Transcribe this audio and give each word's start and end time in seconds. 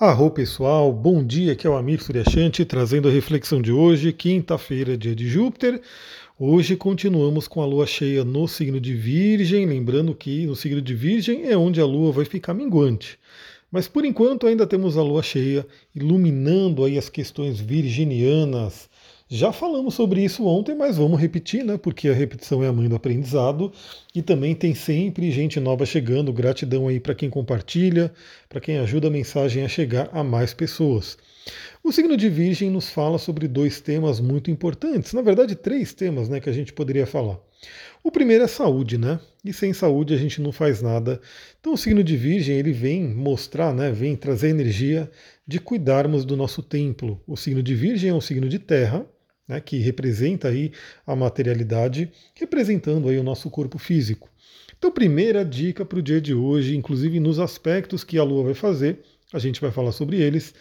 Arro 0.00 0.30
pessoal, 0.30 0.90
bom 0.94 1.22
dia, 1.22 1.52
aqui 1.52 1.66
é 1.66 1.70
o 1.70 1.76
Amir 1.76 2.02
Suryashanti 2.02 2.64
trazendo 2.64 3.06
a 3.06 3.12
reflexão 3.12 3.60
de 3.60 3.70
hoje, 3.70 4.14
quinta-feira, 4.14 4.96
dia 4.96 5.14
de 5.14 5.28
Júpiter. 5.28 5.82
Hoje 6.38 6.74
continuamos 6.74 7.46
com 7.46 7.60
a 7.60 7.66
lua 7.66 7.86
cheia 7.86 8.24
no 8.24 8.48
signo 8.48 8.80
de 8.80 8.94
Virgem, 8.94 9.66
lembrando 9.66 10.14
que 10.14 10.46
no 10.46 10.56
signo 10.56 10.80
de 10.80 10.94
Virgem 10.94 11.50
é 11.50 11.54
onde 11.54 11.82
a 11.82 11.84
lua 11.84 12.12
vai 12.12 12.24
ficar 12.24 12.54
minguante. 12.54 13.18
Mas 13.70 13.88
por 13.88 14.06
enquanto 14.06 14.46
ainda 14.46 14.66
temos 14.66 14.96
a 14.96 15.02
lua 15.02 15.22
cheia 15.22 15.66
iluminando 15.94 16.82
aí 16.82 16.96
as 16.96 17.10
questões 17.10 17.60
virginianas, 17.60 18.88
já 19.32 19.52
falamos 19.52 19.94
sobre 19.94 20.24
isso 20.24 20.44
ontem, 20.44 20.74
mas 20.74 20.96
vamos 20.96 21.20
repetir, 21.20 21.64
né? 21.64 21.78
Porque 21.78 22.08
a 22.08 22.12
repetição 22.12 22.64
é 22.64 22.66
a 22.66 22.72
mãe 22.72 22.88
do 22.88 22.96
aprendizado. 22.96 23.72
E 24.12 24.20
também 24.20 24.56
tem 24.56 24.74
sempre 24.74 25.30
gente 25.30 25.60
nova 25.60 25.86
chegando. 25.86 26.32
Gratidão 26.32 26.88
aí 26.88 26.98
para 26.98 27.14
quem 27.14 27.30
compartilha, 27.30 28.12
para 28.48 28.60
quem 28.60 28.78
ajuda 28.78 29.06
a 29.06 29.10
mensagem 29.10 29.62
a 29.62 29.68
chegar 29.68 30.10
a 30.12 30.24
mais 30.24 30.52
pessoas. 30.52 31.16
O 31.80 31.92
signo 31.92 32.16
de 32.16 32.28
Virgem 32.28 32.70
nos 32.70 32.90
fala 32.90 33.18
sobre 33.18 33.46
dois 33.46 33.80
temas 33.80 34.18
muito 34.18 34.50
importantes. 34.50 35.12
Na 35.12 35.22
verdade, 35.22 35.54
três 35.54 35.94
temas 35.94 36.28
né, 36.28 36.40
que 36.40 36.50
a 36.50 36.52
gente 36.52 36.72
poderia 36.72 37.06
falar. 37.06 37.38
O 38.02 38.10
primeiro 38.10 38.42
é 38.42 38.48
saúde, 38.48 38.98
né? 38.98 39.20
E 39.44 39.52
sem 39.52 39.72
saúde 39.72 40.12
a 40.12 40.16
gente 40.16 40.40
não 40.40 40.50
faz 40.50 40.82
nada. 40.82 41.20
Então 41.60 41.74
o 41.74 41.78
signo 41.78 42.02
de 42.02 42.16
Virgem 42.16 42.56
ele 42.56 42.72
vem 42.72 43.06
mostrar, 43.06 43.72
né? 43.72 43.92
Vem 43.92 44.16
trazer 44.16 44.48
energia 44.48 45.08
de 45.46 45.60
cuidarmos 45.60 46.24
do 46.24 46.36
nosso 46.36 46.62
templo. 46.64 47.20
O 47.28 47.36
signo 47.36 47.62
de 47.62 47.76
Virgem 47.76 48.10
é 48.10 48.14
um 48.14 48.20
signo 48.20 48.48
de 48.48 48.58
terra, 48.58 49.06
né, 49.50 49.60
que 49.60 49.78
representa 49.78 50.46
aí 50.46 50.70
a 51.04 51.16
materialidade, 51.16 52.08
representando 52.34 53.08
aí 53.08 53.18
o 53.18 53.24
nosso 53.24 53.50
corpo 53.50 53.78
físico. 53.78 54.30
Então, 54.78 54.92
primeira 54.92 55.44
dica 55.44 55.84
para 55.84 55.98
o 55.98 56.02
dia 56.02 56.20
de 56.20 56.32
hoje, 56.32 56.76
inclusive 56.76 57.18
nos 57.18 57.40
aspectos 57.40 58.04
que 58.04 58.16
a 58.16 58.22
Lua 58.22 58.44
vai 58.44 58.54
fazer, 58.54 59.00
a 59.32 59.40
gente 59.40 59.60
vai 59.60 59.72
falar 59.72 59.90
sobre 59.90 60.20
eles, 60.20 60.54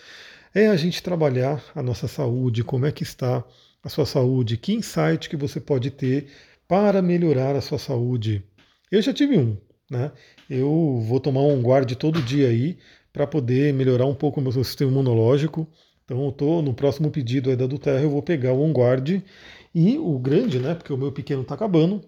é 0.55 0.67
a 0.67 0.75
gente 0.75 1.03
trabalhar 1.03 1.63
a 1.75 1.83
nossa 1.83 2.07
saúde, 2.07 2.63
como 2.63 2.87
é 2.87 2.91
que 2.91 3.03
está 3.03 3.45
a 3.83 3.89
sua 3.89 4.07
saúde, 4.07 4.57
que 4.57 4.73
insight 4.73 5.29
que 5.29 5.37
você 5.37 5.59
pode 5.61 5.91
ter 5.91 6.27
para 6.67 6.99
melhorar 6.99 7.55
a 7.55 7.61
sua 7.61 7.77
saúde. 7.77 8.43
Eu 8.91 9.03
já 9.03 9.13
tive 9.13 9.37
um, 9.37 9.55
né? 9.89 10.11
Eu 10.49 10.99
vou 11.07 11.19
tomar 11.19 11.41
um 11.41 11.61
guarde 11.61 11.95
todo 11.95 12.23
dia 12.23 12.47
aí 12.47 12.79
para 13.13 13.27
poder 13.27 13.71
melhorar 13.71 14.07
um 14.07 14.15
pouco 14.15 14.39
o 14.39 14.43
meu 14.43 14.51
sistema 14.51 14.91
imunológico. 14.91 15.67
Então 16.09 16.23
eu 16.23 16.29
estou 16.29 16.63
no 16.63 16.73
próximo 16.73 17.11
pedido 17.11 17.51
aí 17.51 17.55
da 17.55 17.67
Duterra, 17.67 18.01
eu 18.01 18.09
vou 18.09 18.23
pegar 18.23 18.51
o 18.51 18.63
OnGuard 18.63 19.23
e 19.75 19.97
o 19.99 20.17
grande, 20.17 20.57
né? 20.57 20.73
Porque 20.73 20.91
o 20.91 20.97
meu 20.97 21.11
pequeno 21.11 21.43
está 21.43 21.53
acabando. 21.53 22.01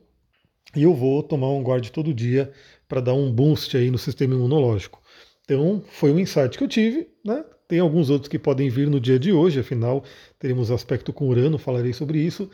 E 0.76 0.82
eu 0.82 0.96
vou 0.96 1.22
tomar 1.22 1.50
um 1.50 1.60
OnGuard 1.60 1.92
todo 1.92 2.12
dia 2.12 2.52
para 2.90 3.00
dar 3.00 3.14
um 3.14 3.32
boost 3.32 3.78
aí 3.78 3.92
no 3.92 4.00
sistema 4.00 4.34
imunológico. 4.34 5.00
Então 5.44 5.84
foi 5.88 6.12
um 6.12 6.18
insight 6.18 6.58
que 6.58 6.64
eu 6.64 6.68
tive, 6.68 7.10
né? 7.24 7.46
Tem 7.68 7.78
alguns 7.78 8.10
outros 8.10 8.28
que 8.28 8.40
podem 8.40 8.72
vir 8.72 8.90
no 8.90 9.00
dia 9.00 9.20
de 9.20 9.32
hoje, 9.32 9.60
afinal 9.60 10.04
teremos 10.40 10.72
aspecto 10.72 11.14
com 11.14 11.28
Urano, 11.28 11.60
falarei 11.60 11.94
sobre 11.94 12.18
isso. 12.18 12.50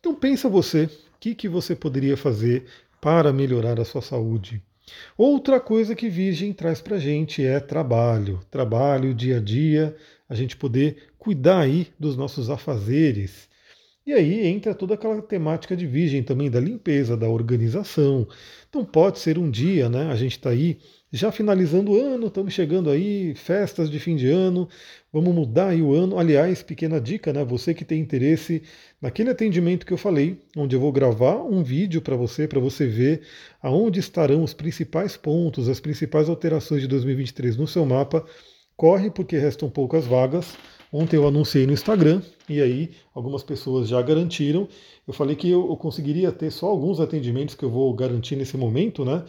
Então 0.00 0.14
pensa 0.14 0.48
você, 0.48 0.84
o 0.84 1.20
que, 1.20 1.34
que 1.34 1.46
você 1.46 1.76
poderia 1.76 2.16
fazer 2.16 2.64
para 3.02 3.34
melhorar 3.34 3.78
a 3.78 3.84
sua 3.84 4.00
saúde? 4.00 4.62
Outra 5.16 5.58
coisa 5.60 5.94
que 5.94 6.08
Virgem 6.08 6.52
traz 6.52 6.80
para 6.80 6.98
gente 6.98 7.44
é 7.44 7.58
trabalho, 7.60 8.40
trabalho 8.50 9.14
dia 9.14 9.38
a 9.38 9.40
dia, 9.40 9.96
a 10.28 10.34
gente 10.34 10.56
poder 10.56 11.08
cuidar 11.18 11.60
aí 11.60 11.88
dos 11.98 12.16
nossos 12.16 12.50
afazeres. 12.50 13.48
E 14.06 14.12
aí 14.12 14.46
entra 14.46 14.72
toda 14.72 14.94
aquela 14.94 15.20
temática 15.20 15.76
de 15.76 15.84
virgem 15.84 16.22
também, 16.22 16.48
da 16.48 16.60
limpeza, 16.60 17.16
da 17.16 17.28
organização. 17.28 18.28
Então 18.68 18.84
pode 18.84 19.18
ser 19.18 19.36
um 19.36 19.50
dia, 19.50 19.88
né? 19.88 20.08
A 20.12 20.14
gente 20.14 20.32
está 20.36 20.50
aí 20.50 20.78
já 21.16 21.32
finalizando 21.32 21.92
o 21.92 22.00
ano, 22.00 22.26
estamos 22.28 22.52
chegando 22.52 22.90
aí, 22.90 23.34
festas 23.34 23.90
de 23.90 23.98
fim 23.98 24.14
de 24.16 24.28
ano, 24.28 24.68
vamos 25.12 25.34
mudar 25.34 25.68
aí 25.68 25.82
o 25.82 25.94
ano. 25.94 26.18
Aliás, 26.18 26.62
pequena 26.62 27.00
dica, 27.00 27.32
né? 27.32 27.44
Você 27.44 27.74
que 27.74 27.84
tem 27.84 28.00
interesse 28.00 28.62
naquele 29.00 29.30
atendimento 29.30 29.86
que 29.86 29.92
eu 29.92 29.98
falei, 29.98 30.40
onde 30.56 30.76
eu 30.76 30.80
vou 30.80 30.92
gravar 30.92 31.36
um 31.42 31.62
vídeo 31.62 32.00
para 32.02 32.16
você, 32.16 32.46
para 32.46 32.60
você 32.60 32.86
ver 32.86 33.22
aonde 33.62 33.98
estarão 34.00 34.42
os 34.44 34.54
principais 34.54 35.16
pontos, 35.16 35.68
as 35.68 35.80
principais 35.80 36.28
alterações 36.28 36.82
de 36.82 36.88
2023 36.88 37.56
no 37.56 37.66
seu 37.66 37.84
mapa 37.84 38.24
corre 38.76 39.10
porque 39.10 39.38
restam 39.38 39.70
poucas 39.70 40.04
vagas. 40.04 40.54
Ontem 40.98 41.16
eu 41.16 41.28
anunciei 41.28 41.66
no 41.66 41.74
Instagram 41.74 42.22
e 42.48 42.58
aí 42.58 42.90
algumas 43.14 43.42
pessoas 43.42 43.86
já 43.86 44.00
garantiram. 44.00 44.66
Eu 45.06 45.12
falei 45.12 45.36
que 45.36 45.50
eu, 45.50 45.76
conseguiria 45.76 46.32
ter 46.32 46.50
só 46.50 46.68
alguns 46.68 47.00
atendimentos 47.00 47.54
que 47.54 47.62
eu 47.66 47.68
vou 47.68 47.92
garantir 47.92 48.34
nesse 48.34 48.56
momento, 48.56 49.04
né? 49.04 49.22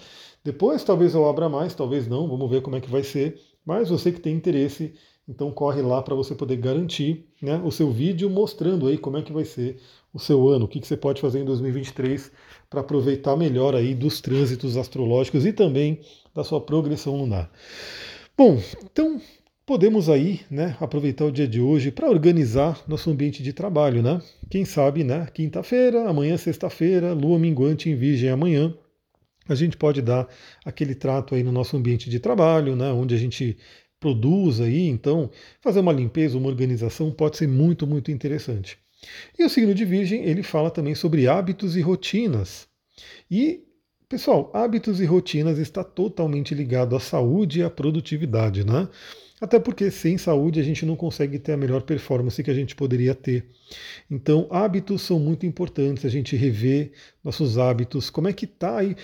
Depois 0.45 0.81
talvez 0.81 1.13
eu 1.13 1.27
abra 1.27 1.49
mais, 1.49 1.75
talvez 1.75 2.07
não, 2.07 2.25
vamos 2.25 2.49
ver 2.49 2.61
como 2.61 2.77
é 2.77 2.79
que 2.79 2.89
vai 2.89 3.03
ser. 3.03 3.41
Mas 3.65 3.89
você 3.89 4.13
que 4.13 4.21
tem 4.21 4.33
interesse, 4.33 4.93
então 5.27 5.51
corre 5.51 5.81
lá 5.81 6.01
para 6.01 6.15
você 6.15 6.33
poder 6.33 6.55
garantir 6.55 7.25
né, 7.41 7.61
o 7.61 7.69
seu 7.69 7.91
vídeo 7.91 8.29
mostrando 8.29 8.87
aí 8.87 8.97
como 8.97 9.17
é 9.17 9.21
que 9.21 9.33
vai 9.33 9.43
ser 9.43 9.77
o 10.13 10.19
seu 10.19 10.47
ano, 10.47 10.63
o 10.63 10.67
que, 10.69 10.79
que 10.79 10.87
você 10.87 10.95
pode 10.95 11.19
fazer 11.19 11.39
em 11.41 11.45
2023 11.45 12.31
para 12.69 12.79
aproveitar 12.79 13.35
melhor 13.35 13.75
aí 13.75 13.93
dos 13.93 14.21
trânsitos 14.21 14.77
astrológicos 14.77 15.45
e 15.45 15.51
também 15.51 15.99
da 16.33 16.45
sua 16.45 16.61
progressão 16.61 17.17
lunar. 17.17 17.51
Bom, 18.37 18.57
então 18.85 19.19
podemos 19.67 20.09
aí, 20.09 20.39
né, 20.49 20.77
aproveitar 20.79 21.25
o 21.25 21.31
dia 21.31 21.45
de 21.45 21.59
hoje 21.59 21.91
para 21.91 22.09
organizar 22.09 22.81
nosso 22.87 23.11
ambiente 23.11 23.43
de 23.43 23.51
trabalho, 23.51 24.01
né? 24.01 24.21
Quem 24.49 24.63
sabe, 24.63 25.03
né, 25.03 25.27
quinta-feira, 25.33 26.09
amanhã 26.09 26.37
sexta-feira, 26.37 27.11
lua 27.11 27.37
minguante 27.37 27.89
em 27.89 27.95
virgem 27.95 28.29
amanhã, 28.29 28.73
a 29.45 29.53
gente 29.55 29.75
pode 29.75 30.01
dar 30.01 30.25
aquele 30.63 30.95
trato 30.95 31.35
aí 31.35 31.43
no 31.43 31.51
nosso 31.51 31.75
ambiente 31.75 32.09
de 32.09 32.17
trabalho, 32.17 32.77
né, 32.77 32.93
onde 32.93 33.13
a 33.13 33.17
gente 33.17 33.57
produz 33.99 34.61
aí, 34.61 34.87
então 34.87 35.29
fazer 35.59 35.81
uma 35.81 35.91
limpeza, 35.91 36.37
uma 36.37 36.47
organização 36.47 37.11
pode 37.11 37.35
ser 37.35 37.47
muito, 37.47 37.85
muito 37.85 38.09
interessante. 38.09 38.77
E 39.37 39.43
o 39.43 39.49
signo 39.49 39.75
de 39.75 39.83
Virgem, 39.83 40.23
ele 40.23 40.43
fala 40.43 40.71
também 40.71 40.95
sobre 40.95 41.27
hábitos 41.27 41.75
e 41.75 41.81
rotinas. 41.81 42.69
E 43.29 43.67
Pessoal, 44.09 44.49
hábitos 44.53 45.01
e 45.01 45.05
rotinas 45.05 45.57
está 45.57 45.83
totalmente 45.83 46.55
ligado 46.55 46.95
à 46.95 46.99
saúde 46.99 47.59
e 47.59 47.63
à 47.63 47.69
produtividade, 47.69 48.65
né? 48.65 48.87
Até 49.39 49.59
porque 49.59 49.91
sem 49.91 50.17
saúde 50.17 50.59
a 50.59 50.63
gente 50.63 50.83
não 50.85 50.95
consegue 50.95 51.37
ter 51.37 51.51
a 51.51 51.57
melhor 51.57 51.83
performance 51.83 52.41
que 52.41 52.49
a 52.49 52.53
gente 52.53 52.75
poderia 52.75 53.13
ter. 53.13 53.45
Então, 54.09 54.47
hábitos 54.49 55.03
são 55.03 55.19
muito 55.19 55.45
importantes, 55.45 56.05
a 56.05 56.09
gente 56.09 56.35
rever 56.35 56.91
nossos 57.23 57.57
hábitos, 57.57 58.09
como 58.09 58.27
é 58.27 58.33
que 58.33 58.47
tá 58.47 58.79
aí. 58.79 58.95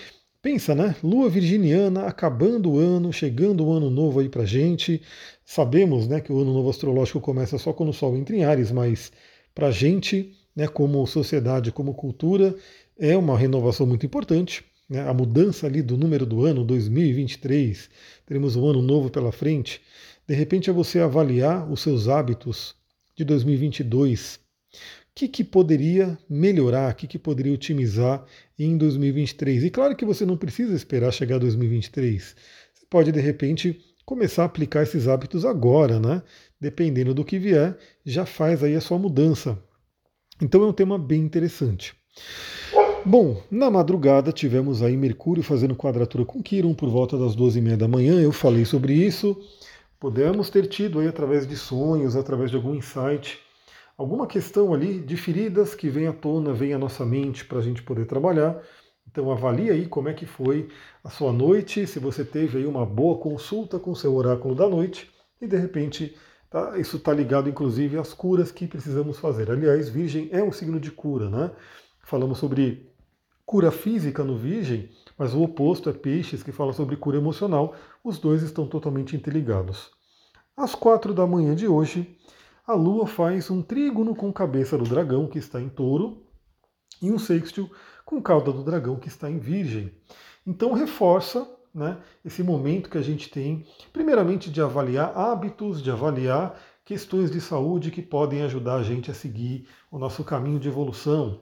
Pensa, 0.42 0.74
né? 0.74 0.96
Lua 1.02 1.30
virginiana 1.30 2.02
acabando 2.06 2.72
o 2.72 2.78
ano, 2.78 3.12
chegando 3.12 3.64
o 3.64 3.72
ano 3.72 3.88
novo 3.88 4.20
aí 4.20 4.28
pra 4.28 4.44
gente. 4.44 5.00
Sabemos, 5.44 6.08
né, 6.08 6.20
que 6.20 6.32
o 6.32 6.40
ano 6.40 6.52
novo 6.52 6.68
astrológico 6.68 7.20
começa 7.20 7.56
só 7.56 7.72
quando 7.72 7.90
o 7.90 7.94
sol 7.94 8.16
entra 8.16 8.34
em 8.36 8.44
Ares, 8.44 8.72
mas 8.72 9.12
pra 9.54 9.70
gente, 9.70 10.32
né, 10.54 10.66
como 10.66 11.06
sociedade, 11.06 11.70
como 11.70 11.94
cultura, 11.94 12.54
é 12.98 13.16
uma 13.16 13.38
renovação 13.38 13.86
muito 13.86 14.04
importante. 14.04 14.64
Né, 14.88 15.00
a 15.08 15.14
mudança 15.14 15.66
ali 15.66 15.80
do 15.80 15.96
número 15.96 16.26
do 16.26 16.44
ano, 16.44 16.62
2023, 16.64 17.88
teremos 18.26 18.54
um 18.56 18.66
ano 18.66 18.82
novo 18.82 19.08
pela 19.08 19.32
frente. 19.32 19.80
De 20.26 20.34
repente 20.34 20.70
é 20.70 20.72
você 20.72 21.00
avaliar 21.00 21.70
os 21.70 21.80
seus 21.80 22.08
hábitos 22.08 22.74
de 23.16 23.24
2022. 23.24 24.36
O 24.36 25.14
que, 25.14 25.28
que 25.28 25.44
poderia 25.44 26.18
melhorar, 26.28 26.92
o 26.92 26.96
que, 26.96 27.06
que 27.06 27.18
poderia 27.18 27.52
otimizar 27.52 28.24
em 28.58 28.76
2023? 28.76 29.64
E 29.64 29.70
claro 29.70 29.94
que 29.94 30.04
você 30.04 30.26
não 30.26 30.36
precisa 30.36 30.74
esperar 30.74 31.12
chegar 31.12 31.38
2023. 31.38 32.34
Você 32.74 32.86
pode, 32.90 33.12
de 33.12 33.20
repente, 33.20 33.78
começar 34.04 34.42
a 34.42 34.46
aplicar 34.46 34.82
esses 34.82 35.06
hábitos 35.06 35.44
agora, 35.44 36.00
né? 36.00 36.22
Dependendo 36.60 37.14
do 37.14 37.24
que 37.24 37.38
vier, 37.38 37.76
já 38.04 38.26
faz 38.26 38.64
aí 38.64 38.74
a 38.74 38.80
sua 38.80 38.98
mudança. 38.98 39.58
Então 40.42 40.64
é 40.64 40.66
um 40.66 40.72
tema 40.72 40.98
bem 40.98 41.20
interessante. 41.20 41.94
Bom, 43.04 43.42
na 43.50 43.70
madrugada 43.70 44.32
tivemos 44.32 44.82
aí 44.82 44.96
Mercúrio 44.96 45.42
fazendo 45.42 45.76
quadratura 45.76 46.24
com 46.24 46.42
Quiron 46.42 46.74
por 46.74 46.88
volta 46.88 47.18
das 47.18 47.36
12h30 47.36 47.76
da 47.76 47.86
manhã. 47.86 48.20
Eu 48.20 48.32
falei 48.32 48.64
sobre 48.64 48.94
isso. 48.94 49.38
Podemos 50.04 50.50
ter 50.50 50.66
tido 50.66 51.00
aí 51.00 51.08
através 51.08 51.46
de 51.46 51.56
sonhos, 51.56 52.14
através 52.14 52.50
de 52.50 52.56
algum 52.56 52.74
insight, 52.74 53.38
alguma 53.96 54.26
questão 54.26 54.74
ali 54.74 55.00
de 55.00 55.16
feridas 55.16 55.74
que 55.74 55.88
vem 55.88 56.06
à 56.06 56.12
tona, 56.12 56.52
vem 56.52 56.74
à 56.74 56.78
nossa 56.78 57.06
mente 57.06 57.42
para 57.46 57.56
a 57.56 57.62
gente 57.62 57.82
poder 57.82 58.04
trabalhar. 58.04 58.60
Então 59.10 59.32
avalie 59.32 59.70
aí 59.70 59.86
como 59.86 60.10
é 60.10 60.12
que 60.12 60.26
foi 60.26 60.68
a 61.02 61.08
sua 61.08 61.32
noite, 61.32 61.86
se 61.86 61.98
você 61.98 62.22
teve 62.22 62.58
aí 62.58 62.66
uma 62.66 62.84
boa 62.84 63.16
consulta 63.16 63.78
com 63.78 63.92
o 63.92 63.96
seu 63.96 64.14
oráculo 64.14 64.54
da 64.54 64.68
noite 64.68 65.10
e 65.40 65.46
de 65.46 65.56
repente 65.56 66.14
tá, 66.50 66.78
isso 66.78 66.98
está 66.98 67.10
ligado 67.10 67.48
inclusive 67.48 67.96
às 67.96 68.12
curas 68.12 68.52
que 68.52 68.66
precisamos 68.66 69.18
fazer. 69.18 69.50
Aliás, 69.50 69.88
Virgem 69.88 70.28
é 70.32 70.42
um 70.42 70.52
signo 70.52 70.78
de 70.78 70.90
cura, 70.90 71.30
né? 71.30 71.50
Falamos 72.02 72.36
sobre 72.36 72.90
cura 73.46 73.70
física 73.70 74.22
no 74.22 74.36
Virgem, 74.36 74.90
mas 75.16 75.32
o 75.32 75.42
oposto 75.42 75.88
é 75.88 75.94
Peixes, 75.94 76.42
que 76.42 76.52
fala 76.52 76.74
sobre 76.74 76.94
cura 76.94 77.16
emocional. 77.16 77.74
Os 78.04 78.18
dois 78.18 78.42
estão 78.42 78.66
totalmente 78.66 79.16
interligados. 79.16 79.93
Às 80.56 80.72
quatro 80.72 81.12
da 81.12 81.26
manhã 81.26 81.52
de 81.52 81.66
hoje, 81.66 82.16
a 82.64 82.74
Lua 82.74 83.08
faz 83.08 83.50
um 83.50 83.60
trígono 83.60 84.14
com 84.14 84.32
cabeça 84.32 84.78
do 84.78 84.84
dragão, 84.84 85.26
que 85.26 85.36
está 85.36 85.60
em 85.60 85.68
touro, 85.68 86.22
e 87.02 87.10
um 87.10 87.18
sextil 87.18 87.68
com 88.04 88.22
cauda 88.22 88.52
do 88.52 88.62
dragão, 88.62 88.94
que 88.94 89.08
está 89.08 89.28
em 89.28 89.40
virgem. 89.40 89.92
Então 90.46 90.72
reforça 90.72 91.44
né, 91.74 91.98
esse 92.24 92.40
momento 92.44 92.88
que 92.88 92.96
a 92.96 93.02
gente 93.02 93.28
tem, 93.30 93.66
primeiramente 93.92 94.48
de 94.48 94.62
avaliar 94.62 95.18
hábitos, 95.18 95.82
de 95.82 95.90
avaliar 95.90 96.56
questões 96.84 97.32
de 97.32 97.40
saúde 97.40 97.90
que 97.90 98.00
podem 98.00 98.42
ajudar 98.42 98.76
a 98.76 98.82
gente 98.84 99.10
a 99.10 99.14
seguir 99.14 99.66
o 99.90 99.98
nosso 99.98 100.22
caminho 100.22 100.60
de 100.60 100.68
evolução. 100.68 101.40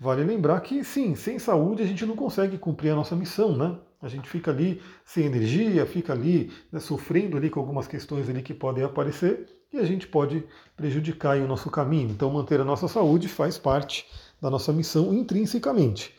Vale 0.00 0.24
lembrar 0.24 0.58
que, 0.62 0.82
sim, 0.82 1.14
sem 1.14 1.38
saúde 1.38 1.82
a 1.82 1.86
gente 1.86 2.06
não 2.06 2.16
consegue 2.16 2.56
cumprir 2.56 2.92
a 2.92 2.96
nossa 2.96 3.14
missão, 3.14 3.54
né? 3.54 3.78
A 4.04 4.08
gente 4.08 4.28
fica 4.28 4.50
ali 4.50 4.82
sem 5.02 5.24
energia, 5.24 5.86
fica 5.86 6.12
ali 6.12 6.52
né, 6.70 6.78
sofrendo 6.78 7.38
ali 7.38 7.48
com 7.48 7.58
algumas 7.58 7.88
questões 7.88 8.28
ali 8.28 8.42
que 8.42 8.52
podem 8.52 8.84
aparecer 8.84 9.48
e 9.72 9.78
a 9.78 9.84
gente 9.84 10.06
pode 10.06 10.44
prejudicar 10.76 11.38
o 11.38 11.48
nosso 11.48 11.70
caminho. 11.70 12.10
Então, 12.10 12.30
manter 12.30 12.60
a 12.60 12.64
nossa 12.64 12.86
saúde 12.86 13.28
faz 13.28 13.56
parte 13.56 14.06
da 14.42 14.50
nossa 14.50 14.74
missão 14.74 15.14
intrinsecamente. 15.14 16.14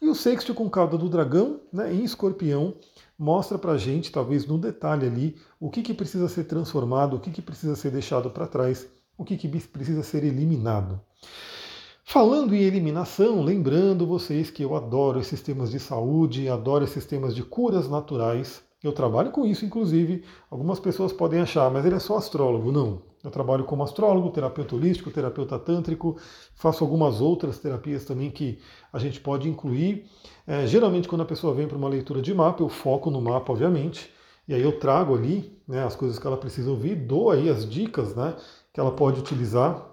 E 0.00 0.08
o 0.08 0.14
sexto 0.14 0.54
com 0.54 0.70
cauda 0.70 0.96
do 0.96 1.06
dragão, 1.06 1.60
né, 1.70 1.92
em 1.92 2.02
escorpião, 2.02 2.74
mostra 3.18 3.58
para 3.58 3.72
a 3.72 3.78
gente, 3.78 4.10
talvez 4.10 4.46
no 4.46 4.56
detalhe 4.56 5.06
ali, 5.06 5.36
o 5.60 5.68
que, 5.68 5.82
que 5.82 5.92
precisa 5.92 6.28
ser 6.28 6.44
transformado, 6.44 7.16
o 7.16 7.20
que, 7.20 7.30
que 7.30 7.42
precisa 7.42 7.76
ser 7.76 7.90
deixado 7.90 8.30
para 8.30 8.46
trás, 8.46 8.88
o 9.18 9.24
que, 9.24 9.36
que 9.36 9.48
precisa 9.48 10.02
ser 10.02 10.24
eliminado. 10.24 10.98
Falando 12.10 12.54
em 12.54 12.62
eliminação, 12.62 13.42
lembrando 13.42 14.06
vocês 14.06 14.50
que 14.50 14.62
eu 14.62 14.74
adoro 14.74 15.20
esses 15.20 15.42
temas 15.42 15.70
de 15.70 15.78
saúde, 15.78 16.48
adoro 16.48 16.82
esses 16.82 17.04
temas 17.04 17.34
de 17.34 17.42
curas 17.42 17.86
naturais. 17.86 18.62
Eu 18.82 18.94
trabalho 18.94 19.30
com 19.30 19.44
isso, 19.44 19.66
inclusive. 19.66 20.24
Algumas 20.50 20.80
pessoas 20.80 21.12
podem 21.12 21.38
achar, 21.38 21.70
mas 21.70 21.84
ele 21.84 21.96
é 21.96 21.98
só 21.98 22.16
astrólogo. 22.16 22.72
Não. 22.72 23.02
Eu 23.22 23.30
trabalho 23.30 23.64
como 23.64 23.82
astrólogo, 23.82 24.30
terapeuta 24.30 24.74
holístico, 24.74 25.10
terapeuta 25.10 25.58
tântrico, 25.58 26.16
faço 26.54 26.82
algumas 26.82 27.20
outras 27.20 27.58
terapias 27.58 28.06
também 28.06 28.30
que 28.30 28.58
a 28.90 28.98
gente 28.98 29.20
pode 29.20 29.46
incluir. 29.46 30.06
É, 30.46 30.66
geralmente, 30.66 31.08
quando 31.08 31.20
a 31.20 31.26
pessoa 31.26 31.52
vem 31.52 31.68
para 31.68 31.76
uma 31.76 31.90
leitura 31.90 32.22
de 32.22 32.32
mapa, 32.32 32.62
eu 32.62 32.70
foco 32.70 33.10
no 33.10 33.20
mapa, 33.20 33.52
obviamente, 33.52 34.10
e 34.48 34.54
aí 34.54 34.62
eu 34.62 34.78
trago 34.78 35.14
ali 35.14 35.60
né, 35.68 35.84
as 35.84 35.94
coisas 35.94 36.18
que 36.18 36.26
ela 36.26 36.38
precisa 36.38 36.70
ouvir, 36.70 36.94
dou 36.94 37.30
aí 37.30 37.50
as 37.50 37.68
dicas 37.68 38.14
né, 38.14 38.34
que 38.72 38.80
ela 38.80 38.92
pode 38.92 39.20
utilizar 39.20 39.87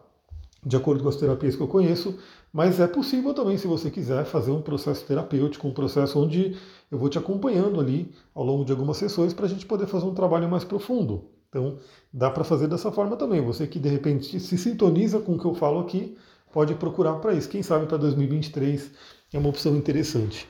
de 0.66 0.76
acordo 0.76 1.04
com 1.04 1.10
as 1.10 1.16
terapias 1.16 1.56
que 1.56 1.62
eu 1.62 1.68
conheço, 1.68 2.18
mas 2.52 2.80
é 2.80 2.88
possível 2.88 3.34
também, 3.34 3.58
se 3.58 3.68
você 3.68 3.92
quiser, 3.92 4.26
fazer 4.26 4.52
um 4.52 4.62
processo 4.62 5.06
terapêutico, 5.06 5.68
um 5.68 5.74
processo 5.74 6.20
onde 6.20 6.58
eu 6.90 6.98
vou 6.98 7.10
te 7.10 7.18
acompanhando 7.18 7.80
ali 7.80 8.12
ao 8.34 8.44
longo 8.44 8.66
de 8.66 8.72
algumas 8.72 8.98
sessões 8.98 9.34
para 9.34 9.46
a 9.46 9.50
gente 9.50 9.66
poder 9.66 9.86
fazer 9.86 10.06
um 10.06 10.14
trabalho 10.14 10.50
mais 10.50 10.64
profundo. 10.64 11.26
Então, 11.50 11.78
dá 12.12 12.30
para 12.30 12.44
fazer 12.44 12.68
dessa 12.68 12.92
forma 12.92 13.16
também. 13.16 13.42
Você 13.42 13.68
que 13.68 13.80
de 13.80 13.90
repente 13.90 14.40
se 14.40 14.58
sintoniza 14.58 15.20
com 15.20 15.34
o 15.34 15.40
que 15.40 15.46
eu 15.46 15.54
falo 15.54 15.80
aqui, 15.80 16.18
pode 16.52 16.74
procurar 16.76 17.16
para 17.16 17.34
isso. 17.34 17.48
Quem 17.48 17.62
sabe 17.62 17.86
para 17.86 17.98
2023 17.98 18.92
é 19.34 19.38
uma 19.38 19.50
opção 19.50 19.76
interessante. 19.76 20.48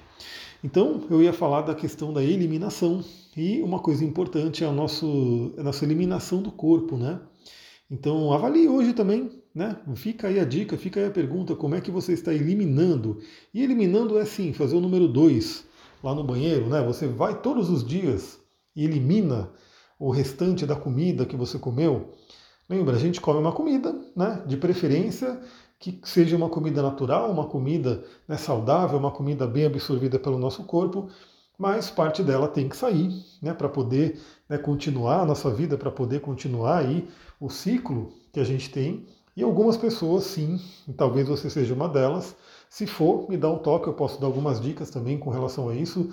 Então, 0.63 1.03
eu 1.11 1.21
ia 1.21 1.33
falar 1.33 1.61
da 1.61 1.75
questão 1.75 2.13
da 2.13 2.23
eliminação. 2.23 3.03
E 3.35 3.61
uma 3.61 3.79
coisa 3.79 4.05
importante 4.05 4.63
é 4.63 4.67
a, 4.67 4.71
nosso, 4.71 5.53
a 5.57 5.63
nossa 5.63 5.83
eliminação 5.83 6.41
do 6.41 6.51
corpo, 6.51 6.97
né? 6.97 7.19
Então, 7.91 8.33
avalie 8.33 8.67
hoje 8.67 8.93
também, 8.93 9.29
né? 9.55 9.77
Fica 9.95 10.27
aí 10.27 10.37
a 10.37 10.43
dica, 10.43 10.77
fica 10.77 10.99
aí 10.99 11.07
a 11.07 11.11
pergunta, 11.11 11.55
como 11.55 11.75
é 11.75 11.81
que 11.81 11.89
você 11.89 12.11
está 12.11 12.33
eliminando? 12.33 13.21
E 13.53 13.63
eliminando 13.63 14.19
é 14.19 14.23
assim, 14.23 14.51
fazer 14.51 14.75
o 14.75 14.81
número 14.81 15.07
2 15.07 15.65
lá 16.03 16.13
no 16.13 16.25
banheiro, 16.25 16.67
né? 16.67 16.83
Você 16.83 17.07
vai 17.07 17.39
todos 17.39 17.69
os 17.69 17.83
dias 17.83 18.37
e 18.75 18.83
elimina 18.83 19.49
o 19.97 20.11
restante 20.11 20.65
da 20.65 20.75
comida 20.75 21.25
que 21.25 21.37
você 21.37 21.57
comeu. 21.57 22.13
Lembra, 22.69 22.95
a 22.95 22.99
gente 22.99 23.21
come 23.21 23.39
uma 23.39 23.53
comida, 23.53 23.95
né? 24.15 24.43
De 24.45 24.57
preferência 24.57 25.39
que 25.79 26.01
seja 26.03 26.35
uma 26.35 26.49
comida 26.49 26.81
natural, 26.81 27.31
uma 27.31 27.47
comida 27.47 28.03
né, 28.27 28.37
saudável, 28.37 28.97
uma 28.97 29.11
comida 29.11 29.45
bem 29.45 29.65
absorvida 29.65 30.17
pelo 30.17 30.37
nosso 30.37 30.63
corpo, 30.63 31.09
mas 31.57 31.89
parte 31.89 32.23
dela 32.23 32.47
tem 32.47 32.67
que 32.67 32.75
sair, 32.75 33.09
né? 33.41 33.53
Para 33.53 33.69
poder 33.69 34.19
né, 34.49 34.57
continuar 34.57 35.21
a 35.21 35.25
nossa 35.25 35.49
vida, 35.49 35.77
para 35.77 35.91
poder 35.91 36.19
continuar 36.19 36.79
aí 36.79 37.07
o 37.39 37.49
ciclo 37.49 38.11
que 38.33 38.39
a 38.41 38.43
gente 38.43 38.69
tem. 38.69 39.05
E 39.35 39.43
algumas 39.43 39.75
pessoas, 39.77 40.23
sim, 40.23 40.59
talvez 40.95 41.27
você 41.27 41.49
seja 41.49 41.73
uma 41.73 41.89
delas. 41.89 42.35
Se 42.69 42.87
for, 42.87 43.29
me 43.29 43.37
dá 43.37 43.49
um 43.49 43.57
toque, 43.57 43.87
eu 43.87 43.93
posso 43.93 44.19
dar 44.19 44.27
algumas 44.27 44.61
dicas 44.61 44.89
também 44.89 45.17
com 45.17 45.29
relação 45.29 45.69
a 45.69 45.75
isso. 45.75 46.09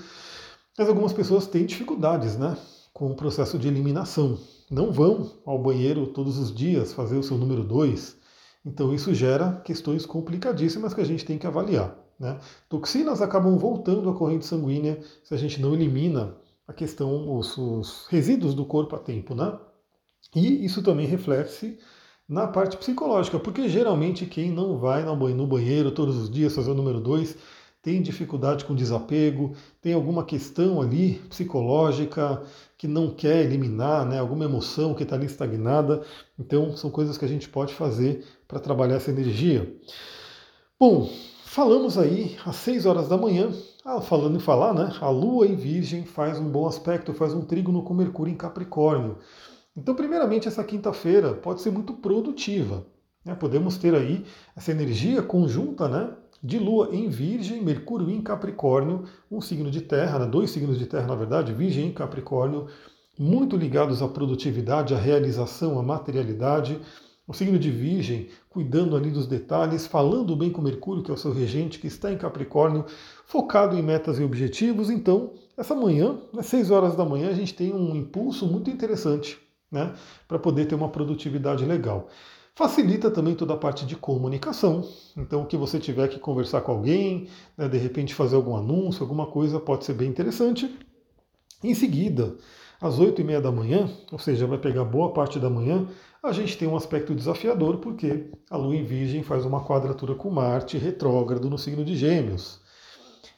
Mas 0.77 0.89
algumas 0.89 1.13
pessoas 1.13 1.47
têm 1.47 1.65
dificuldades, 1.65 2.37
né? 2.37 2.57
com 2.93 3.11
o 3.11 3.17
processo 3.17 3.59
de 3.59 3.69
eliminação. 3.69 4.39
Não 4.71 4.93
vão 4.93 5.31
ao 5.45 5.59
banheiro 5.59 6.07
todos 6.09 6.39
os 6.39 6.55
dias 6.55 6.93
fazer 6.93 7.17
o 7.17 7.23
seu 7.23 7.37
número 7.37 7.65
2. 7.65 8.17
Então 8.65 8.95
isso 8.95 9.15
gera 9.15 9.61
questões 9.65 10.07
complicadíssimas 10.07 10.95
que 10.95 11.01
a 11.01 11.05
gente 11.05 11.25
tem 11.25 11.39
que 11.39 11.47
avaliar. 11.47 11.97
Né? 12.19 12.39
Toxinas 12.69 13.21
acabam 13.21 13.57
voltando 13.59 14.09
à 14.09 14.15
corrente 14.15 14.47
sanguínea 14.47 15.01
se 15.25 15.35
a 15.35 15.37
gente 15.37 15.61
não 15.61 15.75
elimina 15.75 16.37
a 16.67 16.73
questão, 16.73 17.37
os, 17.37 17.57
os 17.59 18.07
resíduos 18.09 18.55
do 18.55 18.65
corpo 18.65 18.95
a 18.95 18.99
tempo. 18.99 19.35
Né? 19.35 19.59
E 20.35 20.65
isso 20.65 20.83
também 20.83 21.07
reflete-se 21.07 21.79
na 22.29 22.47
parte 22.47 22.77
psicológica, 22.77 23.39
porque 23.39 23.69
geralmente 23.69 24.27
quem 24.27 24.51
não 24.51 24.79
vai 24.79 25.05
no 25.05 25.47
banheiro 25.47 25.91
todos 25.91 26.17
os 26.17 26.31
dias 26.31 26.55
fazer 26.55 26.71
o 26.71 26.75
número 26.75 27.01
2 27.01 27.37
tem 27.83 28.01
dificuldade 28.01 28.65
com 28.65 28.77
desapego, 28.77 29.55
tem 29.81 29.93
alguma 29.93 30.25
questão 30.25 30.81
ali 30.81 31.15
psicológica 31.29 32.41
que 32.79 32.87
não 32.87 33.11
quer 33.11 33.45
eliminar, 33.45 34.07
né, 34.07 34.21
alguma 34.21 34.45
emoção 34.45 34.95
que 34.95 35.03
está 35.03 35.17
ali 35.17 35.27
estagnada. 35.27 36.03
Então, 36.39 36.77
são 36.77 36.91
coisas 36.91 37.19
que 37.19 37.25
a 37.25 37.29
gente 37.29 37.49
pode 37.49 37.75
fazer 37.75 38.25
para 38.47 38.61
trabalhar 38.61 38.97
essa 38.97 39.11
energia. 39.11 39.77
Bom, 40.79 41.11
falamos 41.45 41.99
aí 41.99 42.37
às 42.47 42.55
6 42.57 42.87
horas 42.87 43.09
da 43.09 43.17
manhã, 43.17 43.51
ah, 43.85 44.01
falando 44.01 44.37
em 44.37 44.41
falar, 44.41 44.73
né? 44.73 44.93
A 45.01 45.11
Lua 45.11 45.45
em 45.45 45.57
Virgem 45.57 46.05
faz 46.05 46.39
um 46.39 46.49
bom 46.49 46.69
aspecto, 46.69 47.13
faz 47.13 47.35
um 47.35 47.43
trígono 47.43 47.83
com 47.83 47.93
Mercúrio 47.93 48.33
em 48.33 48.37
Capricórnio. 48.37 49.19
Então, 49.77 49.95
primeiramente, 49.95 50.47
essa 50.47 50.63
quinta-feira 50.63 51.33
pode 51.33 51.63
ser 51.63 51.71
muito 51.71 51.95
produtiva. 51.95 52.87
Né? 53.25 53.35
Podemos 53.35 53.79
ter 53.79 53.95
aí 53.95 54.25
essa 54.55 54.71
energia 54.71 55.23
conjunta, 55.23 55.89
né? 55.89 56.15
de 56.43 56.59
Lua 56.59 56.89
em 56.93 57.09
Virgem, 57.09 57.63
Mercúrio 57.63 58.11
em 58.11 58.21
Capricórnio, 58.21 59.05
um 59.31 59.41
signo 59.41 59.71
de 59.71 59.81
terra, 59.81 60.19
né, 60.19 60.27
dois 60.27 60.51
signos 60.51 60.77
de 60.77 60.87
terra, 60.87 61.07
na 61.07 61.15
verdade, 61.15 61.53
Virgem 61.53 61.89
e 61.89 61.93
Capricórnio, 61.93 62.67
muito 63.17 63.57
ligados 63.57 64.03
à 64.03 64.09
produtividade, 64.09 64.93
à 64.93 64.99
realização, 64.99 65.79
à 65.79 65.83
materialidade. 65.83 66.81
O 67.29 67.33
signo 67.33 67.61
de 67.61 67.71
Virgem, 67.71 68.29
cuidando 68.51 68.97
ali 68.97 69.09
dos 69.09 69.29
detalhes, 69.29 69.87
falando 69.87 70.35
bem 70.35 70.51
com 70.51 70.61
Mercúrio, 70.61 71.05
que 71.05 71.13
é 71.13 71.15
o 71.15 71.17
seu 71.17 71.33
regente, 71.33 71.79
que 71.79 71.87
está 71.87 72.13
em 72.13 72.19
Capricórnio, 72.19 72.85
focado 73.25 73.77
em 73.77 73.83
metas 73.83 74.19
e 74.19 74.25
objetivos. 74.25 74.91
Então, 74.91 75.35
essa 75.57 75.77
manhã, 75.77 76.19
às 76.37 76.47
6 76.47 76.73
horas 76.73 76.97
da 76.97 77.05
manhã, 77.05 77.31
a 77.31 77.35
gente 77.35 77.55
tem 77.55 77.73
um 77.73 77.95
impulso 77.95 78.49
muito 78.49 78.69
interessante 78.69 79.39
né, 79.73 79.95
para 80.29 80.39
poder 80.39 80.67
ter 80.67 80.75
uma 80.75 80.91
produtividade 80.91 81.65
legal. 81.65 82.09
Facilita 82.55 83.11
também 83.11 83.35
toda 83.35 83.55
a 83.55 83.57
parte 83.57 83.87
de 83.87 83.97
comunicação. 83.97 84.87
Então, 85.17 85.43
o 85.43 85.47
que 85.47 85.57
você 85.57 85.81
tiver 85.81 86.07
que 86.09 86.19
conversar 86.19 86.61
com 86.61 86.73
alguém, 86.73 87.29
né, 87.57 87.67
de 87.67 87.79
repente 87.79 88.15
fazer 88.15 88.37
algum 88.37 88.55
anúncio, 88.55 89.03
alguma 89.03 89.27
coisa, 89.27 89.59
pode 89.59 89.87
ser 89.87 89.95
bem 89.95 90.11
interessante. 90.11 90.79
Em 91.65 91.75
seguida, 91.75 92.37
às 92.79 92.99
8 92.99 93.23
e 93.23 93.25
meia 93.25 93.41
da 93.41 93.51
manhã, 93.51 93.89
ou 94.11 94.19
seja, 94.19 94.47
vai 94.47 94.59
pegar 94.59 94.85
boa 94.85 95.13
parte 95.13 95.39
da 95.39 95.49
manhã, 95.49 95.89
a 96.23 96.31
gente 96.31 96.59
tem 96.59 96.69
um 96.69 96.77
aspecto 96.77 97.15
desafiador, 97.15 97.79
porque 97.79 98.31
a 98.51 98.57
Lua 98.57 98.77
em 98.77 98.85
Virgem 98.85 99.23
faz 99.23 99.45
uma 99.47 99.65
quadratura 99.65 100.15
com 100.15 100.31
Marte 100.31 100.77
retrógrado 100.77 101.49
no 101.49 101.57
signo 101.57 101.85
de 101.85 101.97
Gêmeos. 101.97 102.61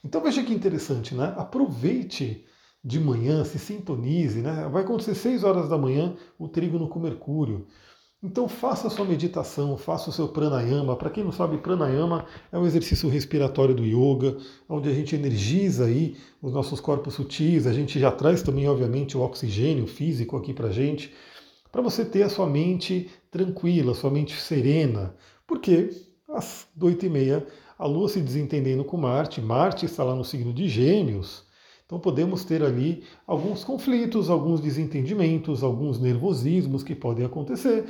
Então 0.04 0.20
veja 0.20 0.42
que 0.42 0.52
interessante, 0.52 1.14
né? 1.14 1.34
Aproveite 1.36 2.44
de 2.84 3.00
manhã, 3.00 3.44
se 3.44 3.58
sintonize, 3.58 4.40
né? 4.40 4.68
Vai 4.70 4.82
acontecer 4.82 5.14
6 5.14 5.42
horas 5.42 5.68
da 5.68 5.78
manhã 5.78 6.14
o 6.38 6.46
trígono 6.46 6.86
com 6.86 7.00
Mercúrio. 7.00 7.66
Então 8.22 8.48
faça 8.48 8.86
a 8.86 8.90
sua 8.90 9.04
meditação, 9.04 9.76
faça 9.76 10.08
o 10.08 10.12
seu 10.12 10.28
pranayama. 10.28 10.96
Para 10.96 11.10
quem 11.10 11.22
não 11.22 11.32
sabe, 11.32 11.58
pranayama 11.58 12.24
é 12.50 12.58
um 12.58 12.66
exercício 12.66 13.08
respiratório 13.08 13.74
do 13.74 13.84
yoga, 13.84 14.38
onde 14.68 14.88
a 14.88 14.94
gente 14.94 15.14
energiza 15.14 15.84
aí 15.84 16.16
os 16.40 16.52
nossos 16.52 16.80
corpos 16.80 17.14
sutis, 17.14 17.66
a 17.66 17.72
gente 17.72 17.98
já 17.98 18.10
traz 18.10 18.42
também, 18.42 18.68
obviamente, 18.68 19.16
o 19.16 19.20
oxigênio 19.20 19.86
físico 19.86 20.36
aqui 20.36 20.54
para 20.54 20.70
gente, 20.70 21.12
para 21.70 21.82
você 21.82 22.04
ter 22.04 22.22
a 22.22 22.30
sua 22.30 22.46
mente 22.46 23.10
tranquila, 23.30 23.92
a 23.92 23.94
sua 23.94 24.10
mente 24.10 24.34
serena. 24.40 25.14
Porque 25.46 25.90
às 26.28 26.66
8 26.80 27.04
e 27.04 27.10
meia 27.10 27.46
a 27.78 27.86
Lua 27.86 28.08
se 28.08 28.20
desentendendo 28.20 28.84
com 28.84 28.96
Marte, 28.96 29.40
Marte 29.42 29.84
está 29.84 30.02
lá 30.02 30.14
no 30.14 30.24
signo 30.24 30.52
de 30.52 30.66
Gêmeos, 30.66 31.43
então 31.86 31.98
podemos 31.98 32.44
ter 32.44 32.62
ali 32.62 33.04
alguns 33.26 33.62
conflitos, 33.62 34.30
alguns 34.30 34.60
desentendimentos, 34.60 35.62
alguns 35.62 36.00
nervosismos 36.00 36.82
que 36.82 36.94
podem 36.94 37.26
acontecer, 37.26 37.84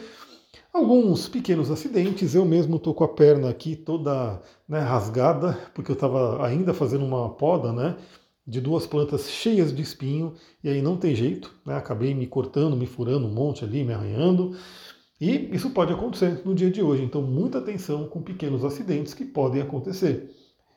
alguns 0.72 1.28
pequenos 1.28 1.70
acidentes. 1.70 2.34
Eu 2.34 2.44
mesmo 2.44 2.76
estou 2.76 2.92
com 2.92 3.04
a 3.04 3.08
perna 3.08 3.48
aqui 3.48 3.76
toda 3.76 4.42
né, 4.68 4.80
rasgada, 4.80 5.56
porque 5.74 5.92
eu 5.92 5.94
estava 5.94 6.44
ainda 6.44 6.74
fazendo 6.74 7.04
uma 7.04 7.30
poda, 7.30 7.72
né? 7.72 7.96
De 8.46 8.60
duas 8.60 8.86
plantas 8.86 9.30
cheias 9.30 9.74
de 9.74 9.80
espinho, 9.80 10.34
e 10.62 10.68
aí 10.68 10.82
não 10.82 10.96
tem 10.96 11.14
jeito, 11.14 11.54
né? 11.64 11.76
Acabei 11.76 12.12
me 12.14 12.26
cortando, 12.26 12.76
me 12.76 12.86
furando 12.86 13.26
um 13.26 13.32
monte 13.32 13.64
ali, 13.64 13.84
me 13.84 13.94
arranhando. 13.94 14.56
E 15.20 15.48
isso 15.54 15.70
pode 15.70 15.92
acontecer 15.92 16.42
no 16.44 16.54
dia 16.54 16.70
de 16.70 16.82
hoje, 16.82 17.04
então 17.04 17.22
muita 17.22 17.58
atenção 17.58 18.08
com 18.08 18.20
pequenos 18.20 18.64
acidentes 18.64 19.14
que 19.14 19.24
podem 19.24 19.62
acontecer. 19.62 20.30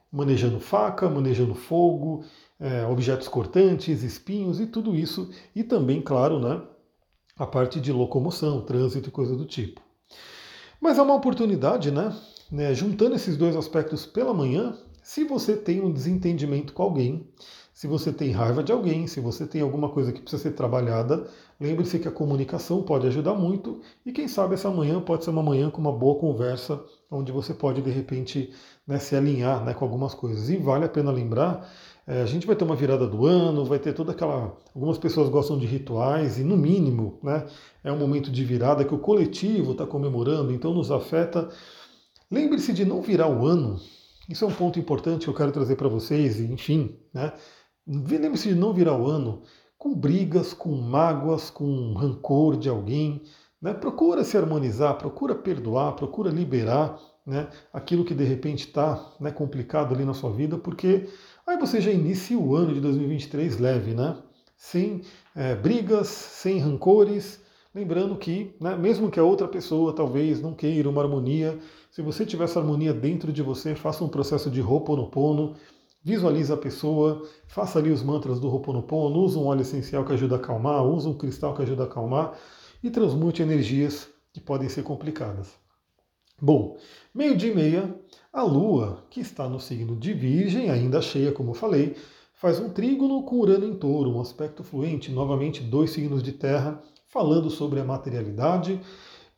Manejando 0.09 0.59
faca, 0.59 1.09
manejando 1.09 1.53
fogo, 1.55 2.23
é, 2.59 2.85
objetos 2.85 3.27
cortantes, 3.27 4.03
espinhos 4.03 4.59
e 4.59 4.65
tudo 4.65 4.95
isso, 4.95 5.29
e 5.55 5.63
também, 5.63 6.01
claro, 6.01 6.39
né, 6.39 6.61
a 7.37 7.45
parte 7.45 7.79
de 7.79 7.91
locomoção, 7.91 8.61
trânsito 8.61 9.09
e 9.09 9.11
coisa 9.11 9.35
do 9.35 9.45
tipo. 9.45 9.81
Mas 10.81 10.97
é 10.97 11.01
uma 11.01 11.15
oportunidade, 11.15 11.91
né, 11.91 12.15
né, 12.51 12.73
juntando 12.73 13.15
esses 13.15 13.37
dois 13.37 13.55
aspectos 13.55 14.05
pela 14.05 14.33
manhã, 14.33 14.77
se 15.03 15.23
você 15.23 15.55
tem 15.55 15.81
um 15.81 15.91
desentendimento 15.91 16.73
com 16.73 16.83
alguém, 16.83 17.27
se 17.77 17.85
você 17.85 18.11
tem 18.11 18.31
raiva 18.31 18.63
de 18.63 18.71
alguém, 18.71 19.05
se 19.05 19.19
você 19.19 19.45
tem 19.45 19.61
alguma 19.61 19.89
coisa 19.89 20.11
que 20.11 20.19
precisa 20.19 20.41
ser 20.41 20.51
trabalhada, 20.53 21.27
lembre-se 21.59 21.99
que 21.99 22.07
a 22.07 22.11
comunicação 22.11 22.81
pode 22.81 23.05
ajudar 23.05 23.35
muito 23.35 23.81
e 24.03 24.11
quem 24.11 24.27
sabe 24.27 24.55
essa 24.55 24.71
manhã 24.71 24.99
pode 24.99 25.23
ser 25.23 25.29
uma 25.29 25.43
manhã 25.43 25.69
com 25.69 25.79
uma 25.79 25.91
boa 25.91 26.19
conversa, 26.19 26.83
onde 27.11 27.31
você 27.31 27.53
pode 27.53 27.81
de 27.83 27.91
repente 27.91 28.51
né, 28.87 28.97
se 28.97 29.15
alinhar 29.15 29.63
né, 29.63 29.75
com 29.75 29.85
algumas 29.85 30.15
coisas. 30.15 30.49
E 30.49 30.57
vale 30.57 30.85
a 30.85 30.89
pena 30.89 31.11
lembrar, 31.11 31.71
é, 32.07 32.21
a 32.21 32.25
gente 32.25 32.47
vai 32.47 32.55
ter 32.55 32.63
uma 32.63 32.75
virada 32.75 33.05
do 33.05 33.25
ano, 33.25 33.65
vai 33.65 33.79
ter 33.79 33.91
toda 33.93 34.13
aquela. 34.13 34.57
Algumas 34.73 34.97
pessoas 34.97 35.27
gostam 35.27 35.59
de 35.59 35.65
rituais 35.65 36.39
e 36.39 36.43
no 36.43 36.55
mínimo, 36.55 37.19
né, 37.21 37.45
é 37.83 37.91
um 37.91 37.97
momento 37.97 38.31
de 38.31 38.45
virada 38.45 38.85
que 38.85 38.95
o 38.95 38.99
coletivo 38.99 39.73
está 39.73 39.85
comemorando, 39.85 40.53
então 40.53 40.73
nos 40.73 40.89
afeta. 40.89 41.49
Lembre-se 42.31 42.71
de 42.71 42.85
não 42.85 43.01
virar 43.01 43.27
o 43.27 43.45
ano. 43.45 43.77
Isso 44.29 44.45
é 44.45 44.47
um 44.47 44.53
ponto 44.53 44.79
importante 44.79 45.25
que 45.25 45.29
eu 45.29 45.33
quero 45.33 45.51
trazer 45.51 45.75
para 45.75 45.89
vocês, 45.89 46.39
enfim, 46.39 46.97
né? 47.13 47.33
Lembre-se 47.85 48.49
de 48.49 48.55
não 48.55 48.73
virar 48.73 48.97
o 48.97 49.05
ano 49.05 49.43
com 49.77 49.93
brigas, 49.93 50.53
com 50.53 50.69
mágoas, 50.75 51.49
com 51.49 51.93
rancor 51.93 52.57
de 52.57 52.69
alguém. 52.69 53.21
Né? 53.61 53.73
Procura 53.73 54.23
se 54.23 54.37
harmonizar, 54.37 54.97
procura 54.97 55.35
perdoar, 55.35 55.93
procura 55.93 56.29
liberar 56.29 56.99
né, 57.25 57.47
aquilo 57.73 58.05
que 58.05 58.13
de 58.13 58.23
repente 58.23 58.67
está 58.67 59.13
né, 59.19 59.31
complicado 59.31 59.93
ali 59.93 60.05
na 60.05 60.13
sua 60.13 60.31
vida, 60.31 60.57
porque 60.57 61.07
aí 61.47 61.57
você 61.57 61.81
já 61.81 61.91
inicia 61.91 62.37
o 62.37 62.55
ano 62.55 62.73
de 62.73 62.81
2023 62.81 63.57
leve, 63.59 63.93
né? 63.93 64.17
Sem 64.55 65.01
é, 65.35 65.55
brigas, 65.55 66.07
sem 66.07 66.59
rancores. 66.59 67.41
Lembrando 67.73 68.15
que, 68.15 68.55
né, 68.59 68.75
mesmo 68.75 69.09
que 69.09 69.19
a 69.19 69.23
outra 69.23 69.47
pessoa 69.47 69.93
talvez 69.93 70.41
não 70.41 70.53
queira 70.53 70.89
uma 70.89 71.01
harmonia, 71.01 71.57
se 71.91 72.01
você 72.01 72.25
tiver 72.25 72.45
essa 72.45 72.59
harmonia 72.59 72.93
dentro 72.93 73.31
de 73.31 73.41
você, 73.41 73.75
faça 73.75 74.03
um 74.03 74.09
processo 74.09 74.49
de 74.49 74.61
Ho'oponopono, 74.61 75.55
Visualize 76.07 76.53
a 76.53 76.55
pessoa, 76.55 77.27
faça 77.47 77.79
ali 77.79 77.91
os 77.91 78.01
mantras 78.01 78.39
do 78.39 78.47
Ho'oponopono, 78.47 79.19
usa 79.19 79.37
um 79.39 79.47
óleo 79.47 79.59
essencial 79.59 80.05
que 80.05 80.13
ajuda 80.13 80.35
a 80.35 80.37
acalmar, 80.37 80.81
usa 80.85 81.09
um 81.09 81.17
cristal 81.17 81.53
que 81.53 81.63
ajuda 81.63 81.83
a 81.83 81.85
acalmar 81.85 82.33
e 82.81 82.89
transmute 82.89 83.41
energias 83.41 84.07
que 84.31 84.39
podem 84.39 84.69
ser 84.69 84.83
complicadas. 84.83 85.66
Bom, 86.39 86.77
meio-dia 87.15 87.51
e 87.51 87.55
meia, 87.55 87.95
a 88.31 88.43
Lua, 88.43 89.03
que 89.09 89.19
está 89.19 89.49
no 89.49 89.59
signo 89.59 89.95
de 89.95 90.13
Virgem, 90.13 90.69
ainda 90.69 91.01
cheia, 91.01 91.31
como 91.31 91.49
eu 91.49 91.55
falei, 91.55 91.95
faz 92.35 92.59
um 92.59 92.69
trígono 92.69 93.23
com 93.23 93.37
Urano 93.37 93.65
em 93.65 93.75
touro, 93.75 94.11
um 94.11 94.21
aspecto 94.21 94.63
fluente, 94.63 95.11
novamente 95.11 95.63
dois 95.63 95.89
signos 95.89 96.21
de 96.21 96.33
terra, 96.33 96.79
falando 97.07 97.49
sobre 97.49 97.79
a 97.79 97.83
materialidade. 97.83 98.79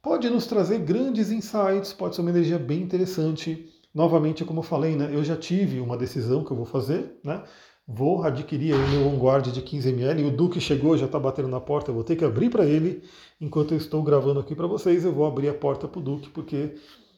Pode 0.01 0.29
nos 0.29 0.45
trazer 0.45 0.79
grandes 0.79 1.31
insights, 1.31 1.93
pode 1.93 2.15
ser 2.15 2.21
uma 2.21 2.31
energia 2.31 2.59
bem 2.59 2.81
interessante 2.81 3.69
Novamente, 3.93 4.45
como 4.45 4.59
eu 4.59 4.63
falei, 4.63 4.95
né, 4.95 5.09
eu 5.11 5.23
já 5.23 5.35
tive 5.35 5.79
uma 5.79 5.97
decisão 5.97 6.43
que 6.43 6.51
eu 6.51 6.57
vou 6.57 6.65
fazer, 6.65 7.17
né? 7.23 7.43
Vou 7.91 8.21
adquirir 8.21 8.75
o 8.75 8.87
meu 8.89 9.07
OnGuard 9.07 9.51
de 9.51 9.63
15ml. 9.63 10.27
O 10.27 10.29
Duque 10.29 10.61
chegou, 10.61 10.95
já 10.95 11.07
está 11.07 11.17
batendo 11.17 11.47
na 11.47 11.59
porta, 11.59 11.89
eu 11.89 11.95
vou 11.95 12.03
ter 12.03 12.15
que 12.15 12.23
abrir 12.23 12.51
para 12.51 12.63
ele. 12.63 13.01
Enquanto 13.41 13.71
eu 13.71 13.77
estou 13.79 14.03
gravando 14.03 14.39
aqui 14.39 14.53
para 14.53 14.67
vocês, 14.67 15.03
eu 15.03 15.11
vou 15.11 15.25
abrir 15.25 15.49
a 15.49 15.55
porta 15.55 15.87
para 15.87 15.99
o 15.99 16.03
Duque, 16.03 16.29
porque 16.29 16.75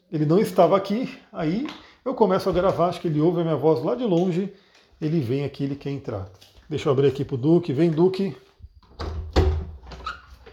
ele 0.10 0.26
não 0.26 0.40
estava 0.40 0.78
aqui. 0.78 1.14
Aí 1.34 1.68
eu 2.06 2.14
começo 2.14 2.48
a 2.48 2.54
gravar, 2.54 2.88
acho 2.88 3.02
que 3.02 3.10
ele 3.10 3.20
ouve 3.20 3.42
a 3.42 3.44
minha 3.44 3.58
voz 3.58 3.84
lá 3.84 3.96
de 3.96 4.06
longe. 4.06 4.54
Ele 5.02 5.20
vem 5.20 5.44
aqui, 5.44 5.66
ele 5.66 5.76
quer 5.76 5.90
entrar. 5.90 6.32
Deixa 6.70 6.88
eu 6.88 6.94
abrir 6.94 7.08
aqui 7.08 7.26
para 7.26 7.36
o 7.36 7.38
Duque. 7.38 7.74
Vem, 7.74 7.92
Duque. 7.92 8.34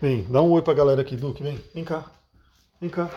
Vem, 0.03 0.27
dá 0.29 0.43
um 0.43 0.51
oi 0.51 0.63
para 0.63 0.73
a 0.73 0.77
galera 0.77 1.01
aqui, 1.01 1.15
Duque. 1.15 1.45
Vem, 1.45 1.61
vem 1.73 1.85
cá. 1.85 2.11
Vem 2.81 2.91
cá. 2.91 3.09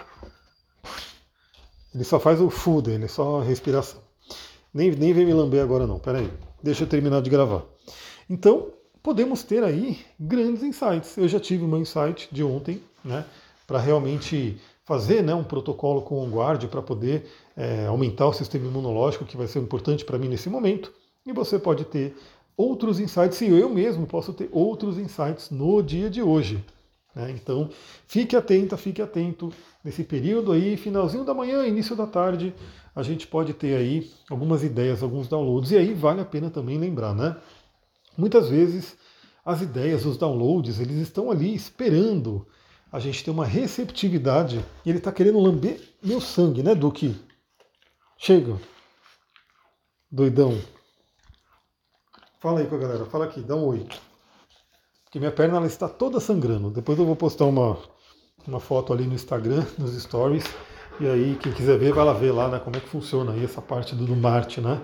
Ele 1.96 2.04
só 2.04 2.20
faz 2.20 2.40
o 2.40 2.52
full 2.52 2.80
dele, 2.80 3.08
só 3.08 3.40
respiração. 3.40 4.00
Nem, 4.72 4.92
nem 4.92 5.14
vem 5.14 5.26
me 5.26 5.34
lamber 5.34 5.64
agora 5.64 5.88
não, 5.88 5.98
peraí. 5.98 6.30
Deixa 6.64 6.84
eu 6.84 6.88
terminar 6.88 7.22
de 7.22 7.30
gravar. 7.30 7.64
Então, 8.30 8.68
podemos 9.02 9.44
ter 9.44 9.64
aí 9.64 10.00
grandes 10.20 10.64
insights. 10.64 11.18
Eu 11.18 11.28
já 11.28 11.40
tive 11.40 11.64
um 11.64 11.78
insight 11.78 12.30
de 12.32 12.44
ontem, 12.44 12.82
né, 13.04 13.26
para 13.66 13.80
realmente 13.80 14.58
fazer 14.84 15.24
né, 15.24 15.34
um 15.34 15.44
protocolo 15.44 16.02
com 16.02 16.24
o 16.24 16.30
guarde 16.30 16.68
para 16.68 16.82
poder 16.82 17.26
é, 17.56 17.86
aumentar 17.86 18.28
o 18.28 18.34
sistema 18.34 18.68
imunológico, 18.68 19.26
que 19.26 19.38
vai 19.38 19.48
ser 19.48 19.60
importante 19.60 20.04
para 20.04 20.18
mim 20.18 20.28
nesse 20.28 20.50
momento. 20.50 20.92
E 21.26 21.32
você 21.32 21.58
pode 21.58 21.86
ter 21.86 22.16
outros 22.58 23.00
insights, 23.00 23.42
e 23.42 23.48
eu 23.48 23.70
mesmo 23.70 24.06
posso 24.06 24.34
ter 24.34 24.50
outros 24.52 24.98
insights 24.98 25.50
no 25.50 25.82
dia 25.82 26.10
de 26.10 26.22
hoje. 26.22 26.64
Né? 27.16 27.32
Então, 27.32 27.70
fique 28.08 28.36
atenta, 28.36 28.78
fique 28.78 29.02
atento. 29.02 29.52
Nesse 29.84 30.04
período 30.04 30.52
aí, 30.52 30.78
finalzinho 30.78 31.24
da 31.24 31.34
manhã, 31.34 31.66
início 31.66 31.96
da 31.96 32.06
tarde, 32.06 32.54
a 32.96 33.04
gente 33.04 33.28
pode 33.28 33.54
ter 33.54 33.76
aí 33.76 34.12
algumas 34.30 34.64
ideias, 34.64 35.02
alguns 35.02 35.28
downloads. 35.28 35.72
E 35.72 35.78
aí 35.78 35.94
vale 35.94 36.22
a 36.22 36.26
pena 36.26 36.50
também 36.50 36.78
lembrar, 36.78 37.14
né? 37.14 37.36
Muitas 38.18 38.50
vezes 38.50 38.98
as 39.44 39.62
ideias, 39.62 40.06
os 40.06 40.18
downloads, 40.18 40.80
eles 40.80 40.98
estão 40.98 41.32
ali 41.32 41.54
esperando 41.54 42.48
a 42.92 43.00
gente 43.00 43.24
ter 43.24 43.32
uma 43.32 43.46
receptividade 43.46 44.64
e 44.86 44.90
ele 44.90 44.98
está 44.98 45.12
querendo 45.12 45.40
lamber 45.40 45.82
meu 46.04 46.20
sangue, 46.20 46.62
né, 46.62 46.76
Duque? 46.76 47.16
Chega. 48.18 48.60
Doidão. 50.12 50.60
Fala 52.40 52.60
aí 52.60 52.68
com 52.68 52.76
a 52.76 52.80
galera, 52.80 53.06
fala 53.06 53.26
aqui, 53.26 53.42
dá 53.42 53.56
um 53.56 53.66
oi. 53.66 53.88
Porque 55.12 55.20
minha 55.20 55.32
perna 55.32 55.58
ela 55.58 55.68
está 55.68 55.90
toda 55.90 56.22
sangrando. 56.22 56.70
Depois 56.70 56.98
eu 56.98 57.06
vou 57.06 57.18
postar 57.18 57.44
uma, 57.44 57.78
uma 58.48 58.62
foto 58.62 58.94
ali 58.94 59.06
no 59.06 59.14
Instagram, 59.14 59.66
nos 59.78 60.02
stories. 60.02 60.46
E 61.02 61.06
aí, 61.06 61.36
quem 61.36 61.52
quiser 61.52 61.78
ver, 61.78 61.92
vai 61.92 62.06
lá 62.06 62.14
ver 62.14 62.32
lá 62.32 62.48
né, 62.48 62.60
como 62.60 62.78
é 62.78 62.80
que 62.80 62.88
funciona 62.88 63.34
aí 63.34 63.44
essa 63.44 63.62
parte 63.62 63.94
do, 63.94 64.06
do 64.06 64.16
Marte, 64.16 64.62
né? 64.62 64.82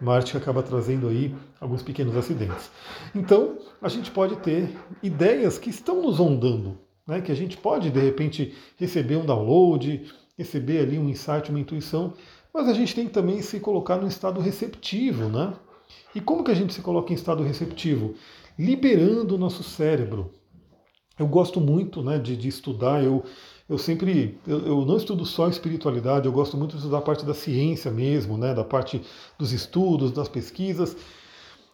Marte 0.00 0.32
que 0.32 0.36
acaba 0.36 0.64
trazendo 0.64 1.06
aí 1.06 1.32
alguns 1.60 1.80
pequenos 1.80 2.16
acidentes. 2.16 2.72
Então, 3.14 3.56
a 3.80 3.88
gente 3.88 4.10
pode 4.10 4.34
ter 4.38 4.76
ideias 5.00 5.60
que 5.60 5.70
estão 5.70 6.02
nos 6.02 6.18
ondando, 6.18 6.76
né? 7.06 7.20
Que 7.20 7.30
a 7.30 7.36
gente 7.36 7.56
pode, 7.56 7.88
de 7.88 8.00
repente, 8.00 8.56
receber 8.76 9.14
um 9.14 9.24
download, 9.24 10.12
receber 10.36 10.80
ali 10.80 10.98
um 10.98 11.08
insight, 11.08 11.50
uma 11.50 11.60
intuição, 11.60 12.14
mas 12.52 12.66
a 12.66 12.72
gente 12.72 12.96
tem 12.96 13.06
que 13.06 13.12
também 13.12 13.40
se 13.42 13.60
colocar 13.60 13.96
no 13.96 14.08
estado 14.08 14.40
receptivo, 14.40 15.28
né? 15.28 15.52
E 16.14 16.20
como 16.20 16.44
que 16.44 16.50
a 16.50 16.54
gente 16.54 16.74
se 16.74 16.80
coloca 16.80 17.12
em 17.12 17.16
estado 17.16 17.42
receptivo? 17.42 18.14
liberando 18.58 19.36
o 19.36 19.38
nosso 19.38 19.62
cérebro. 19.62 20.34
Eu 21.18 21.26
gosto 21.26 21.60
muito 21.60 22.02
né, 22.02 22.18
de, 22.18 22.36
de 22.36 22.48
estudar, 22.48 23.02
eu, 23.02 23.24
eu 23.68 23.78
sempre, 23.78 24.38
eu, 24.46 24.66
eu, 24.66 24.84
não 24.84 24.96
estudo 24.96 25.24
só 25.24 25.48
espiritualidade, 25.48 26.26
eu 26.26 26.32
gosto 26.32 26.56
muito 26.56 26.72
de 26.72 26.78
estudar 26.78 26.98
a 26.98 27.02
parte 27.02 27.24
da 27.24 27.34
ciência 27.34 27.90
mesmo, 27.90 28.36
né, 28.36 28.54
da 28.54 28.64
parte 28.64 29.02
dos 29.38 29.52
estudos, 29.52 30.12
das 30.12 30.28
pesquisas. 30.28 30.96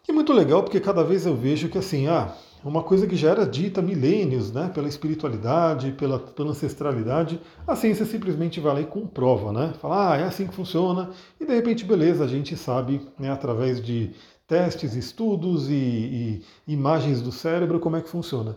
E 0.06 0.12
muito 0.12 0.33
legal 0.33 0.62
porque 0.62 0.80
cada 0.80 1.02
vez 1.02 1.25
eu 1.25 1.35
vejo 1.35 1.68
que 1.68 1.78
assim, 1.78 2.06
ah, 2.06 2.35
uma 2.68 2.83
coisa 2.83 3.06
que 3.06 3.14
já 3.14 3.30
era 3.30 3.47
dita 3.47 3.80
há 3.80 3.83
milênios, 3.83 4.50
né, 4.50 4.71
pela 4.73 4.88
espiritualidade, 4.88 5.92
pela, 5.92 6.18
pela 6.18 6.50
ancestralidade, 6.50 7.40
a 7.66 7.76
ciência 7.76 8.06
simplesmente 8.06 8.61
vai 8.61 8.75
lá 8.75 8.80
e 8.80 8.87
comprova, 8.87 9.52
né? 9.52 9.75
Fala, 9.80 10.12
ah, 10.12 10.16
é 10.16 10.25
assim 10.25 10.47
que 10.47 10.54
funciona, 10.54 11.11
e 11.40 11.44
de 11.44 11.54
repente, 11.54 11.85
beleza, 11.85 12.25
a 12.25 12.28
gente 12.28 12.56
sabe, 12.56 13.00
né, 13.18 13.30
através 13.30 13.85
de 13.85 14.12
testes, 14.47 14.94
estudos 14.94 15.68
e, 15.71 16.42
e 16.66 16.73
imagens 16.73 17.21
do 17.21 17.33
cérebro, 17.33 17.80
como 17.80 17.97
é 17.97 18.00
que 18.00 18.09
funciona. 18.09 18.56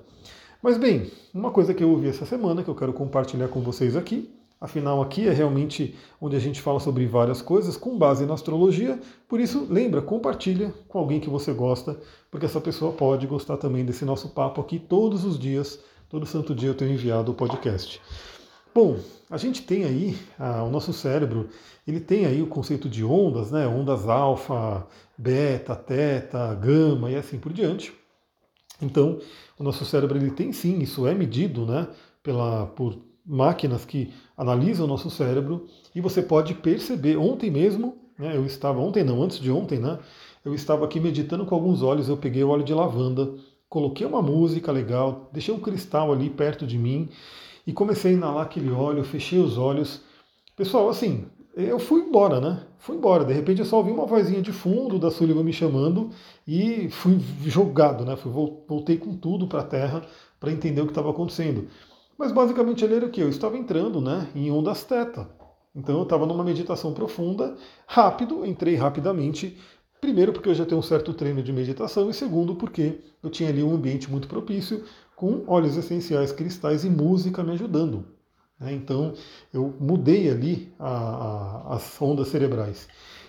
Mas 0.62 0.78
bem, 0.78 1.12
uma 1.34 1.52
coisa 1.52 1.74
que 1.74 1.84
eu 1.84 1.90
ouvi 1.90 2.08
essa 2.08 2.26
semana, 2.26 2.64
que 2.64 2.70
eu 2.70 2.76
quero 2.76 2.94
compartilhar 2.94 3.48
com 3.48 3.62
vocês 3.62 3.96
aqui, 3.96 4.30
afinal 4.60 5.02
aqui 5.02 5.28
é 5.28 5.32
realmente 5.32 5.96
onde 6.20 6.36
a 6.36 6.40
gente 6.40 6.62
fala 6.62 6.80
sobre 6.80 7.06
várias 7.06 7.42
coisas 7.42 7.78
com 7.78 7.98
base 7.98 8.26
na 8.26 8.34
astrologia, 8.34 9.00
por 9.28 9.40
isso 9.40 9.68
lembra, 9.70 10.02
compartilha 10.02 10.74
com 10.88 11.00
alguém 11.00 11.20
que 11.20 11.30
você 11.30 11.54
gosta, 11.54 12.00
porque 12.32 12.46
essa 12.46 12.62
pessoa 12.62 12.92
pode 12.92 13.28
gostar 13.28 13.58
também 13.58 13.86
desse 13.86 14.06
nosso 14.06 14.30
papo 14.30 14.62
aqui 14.62 14.80
todos 14.80 15.24
os 15.24 15.38
dias, 15.38 15.80
todo 16.10 16.26
santo 16.26 16.56
dia 16.56 16.70
eu 16.70 16.76
tenho 16.76 16.94
enviado 16.94 17.32
o 17.32 17.36
podcast. 17.36 18.02
Bom, 18.74 19.00
a 19.30 19.38
gente 19.38 19.64
tem 19.64 19.86
aí, 19.86 20.16
ah, 20.38 20.64
o 20.64 20.70
nosso 20.70 20.94
cérebro, 20.94 21.50
ele 21.88 22.00
tem 22.00 22.28
aí 22.28 22.44
o 22.44 22.48
conceito 22.48 22.88
de 22.88 23.04
ondas, 23.04 23.50
né? 23.50 23.68
Ondas 23.68 24.08
alfa, 24.08 24.86
beta, 25.18 25.76
teta, 25.76 26.54
gama 26.54 27.10
e 27.10 27.16
assim 27.16 27.40
por 27.40 27.52
diante. 27.52 27.92
Então, 28.80 29.20
o 29.58 29.64
nosso 29.64 29.84
cérebro 29.84 30.16
ele 30.16 30.30
tem 30.30 30.54
sim, 30.54 30.78
isso 30.78 31.08
é 31.08 31.16
medido, 31.16 31.66
né? 31.66 31.88
Pela, 32.22 32.68
por 32.68 33.00
máquinas 33.26 33.84
que 33.84 34.14
analisam 34.38 34.86
o 34.86 34.88
nosso 34.88 35.10
cérebro 35.10 35.66
e 35.96 36.00
você 36.00 36.22
pode 36.22 36.54
perceber. 36.54 37.18
Ontem 37.18 37.50
mesmo, 37.50 37.98
né? 38.18 38.38
Eu 38.38 38.46
estava 38.46 38.80
ontem 38.80 39.04
não, 39.04 39.22
antes 39.24 39.40
de 39.40 39.52
ontem, 39.52 39.80
né? 39.80 39.98
Eu 40.46 40.54
estava 40.54 40.86
aqui 40.86 41.00
meditando 41.00 41.46
com 41.46 41.56
alguns 41.56 41.82
olhos. 41.82 42.08
Eu 42.08 42.18
peguei 42.18 42.44
o 42.44 42.50
óleo 42.50 42.64
de 42.64 42.74
lavanda, 42.74 43.34
coloquei 43.68 44.06
uma 44.06 44.22
música 44.22 44.72
legal, 44.72 45.30
deixei 45.34 45.54
um 45.54 45.60
cristal 45.60 46.14
ali 46.14 46.30
perto 46.30 46.66
de 46.66 46.78
mim 46.78 47.10
e 47.66 47.74
comecei 47.74 48.12
a 48.12 48.14
inalar 48.14 48.44
aquele 48.44 48.72
óleo, 48.72 49.04
fechei 49.04 49.40
os 49.40 49.58
olhos. 49.58 50.02
Pessoal, 50.56 50.88
assim, 50.88 51.26
eu 51.56 51.80
fui 51.80 52.02
embora, 52.02 52.40
né? 52.40 52.64
Fui 52.78 52.96
embora. 52.96 53.26
De 53.26 53.34
repente 53.34 53.60
eu 53.60 53.66
só 53.66 53.78
ouvi 53.78 53.92
uma 53.92 54.06
vozinha 54.06 54.42
de 54.42 54.52
fundo 54.52 55.00
da 55.00 55.10
Sullivan 55.10 55.44
me 55.44 55.52
chamando 55.52 56.12
e 56.48 56.88
fui 56.90 57.20
jogado, 57.46 58.06
né? 58.06 58.16
Fui, 58.16 58.32
voltei 58.32 58.98
com 58.98 59.18
tudo 59.18 59.48
para 59.48 59.62
a 59.62 59.64
Terra 59.64 60.06
para 60.40 60.52
entender 60.52 60.82
o 60.82 60.86
que 60.86 60.92
estava 60.92 61.10
acontecendo. 61.10 61.68
Mas 62.18 62.32
basicamente 62.32 62.84
ele 62.84 62.96
era 62.96 63.06
o 63.06 63.10
que? 63.10 63.22
Eu 63.22 63.30
estava 63.30 63.58
entrando 63.58 64.02
né, 64.02 64.28
em 64.34 64.50
ondas 64.52 64.84
teta. 64.84 65.30
Então 65.76 65.98
eu 65.98 66.04
estava 66.04 66.26
numa 66.26 66.44
meditação 66.44 66.94
profunda, 66.94 67.56
rápido, 67.86 68.46
entrei 68.46 68.76
rapidamente. 68.76 69.58
Primeiro 70.02 70.34
porque 70.34 70.50
eu 70.50 70.56
já 70.56 70.66
tenho 70.66 70.80
um 70.80 70.84
certo 70.84 71.14
treino 71.14 71.44
de 71.44 71.54
meditação 71.54 72.10
e 72.10 72.14
segundo 72.14 72.56
porque 72.56 73.00
eu 73.22 73.30
tinha 73.30 73.50
ali 73.50 73.62
um 73.62 73.74
ambiente 73.74 74.10
muito 74.10 74.28
propício 74.28 74.84
com 75.16 75.44
óleos 75.48 75.78
essenciais, 75.78 76.32
cristais 76.32 76.84
e 76.84 76.90
música 76.90 77.44
me 77.44 77.52
ajudando. 77.52 78.06
Né? 78.60 78.74
Então 78.74 79.14
eu 79.54 79.76
mudei 79.80 80.30
ali 80.30 80.74
a, 80.80 80.90
a, 80.90 81.76
as 81.76 82.02
ondas 82.02 82.30
cerebrais. 82.30 82.88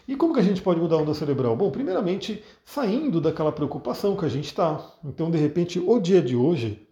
E 0.09 0.17
como 0.17 0.33
que 0.33 0.41
a 0.41 0.43
gente 0.43 0.63
pode 0.63 0.81
mudar 0.81 0.97
a 0.97 1.01
onda 1.01 1.13
cerebral? 1.13 1.55
Bom, 1.55 1.71
primeiramente 1.71 2.43
saindo 2.65 3.21
daquela 3.21 3.53
preocupação 3.53 4.17
que 4.17 4.25
a 4.25 4.29
gente 4.29 4.47
está. 4.47 4.95
Então, 5.05 5.31
de 5.31 5.37
repente, 5.37 5.79
o 5.79 6.01
dia 6.01 6.23
de 6.23 6.35
hoje, 6.35 6.88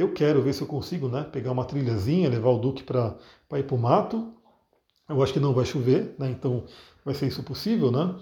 eu 0.00 0.12
quero 0.12 0.42
ver 0.42 0.52
se 0.52 0.62
eu 0.62 0.66
consigo 0.66 1.08
né, 1.08 1.22
pegar 1.22 1.52
uma 1.52 1.64
trilhazinha, 1.64 2.28
levar 2.28 2.50
o 2.50 2.58
Duque 2.58 2.82
para 2.82 3.16
ir 3.52 3.64
para 3.64 3.74
o 3.74 3.78
mato. 3.78 4.32
Eu 5.08 5.22
acho 5.22 5.32
que 5.32 5.40
não 5.40 5.52
vai 5.52 5.64
chover, 5.64 6.14
né, 6.18 6.30
então 6.30 6.64
vai 7.04 7.14
ser 7.14 7.26
isso 7.26 7.42
possível, 7.42 7.92
né? 7.92 8.14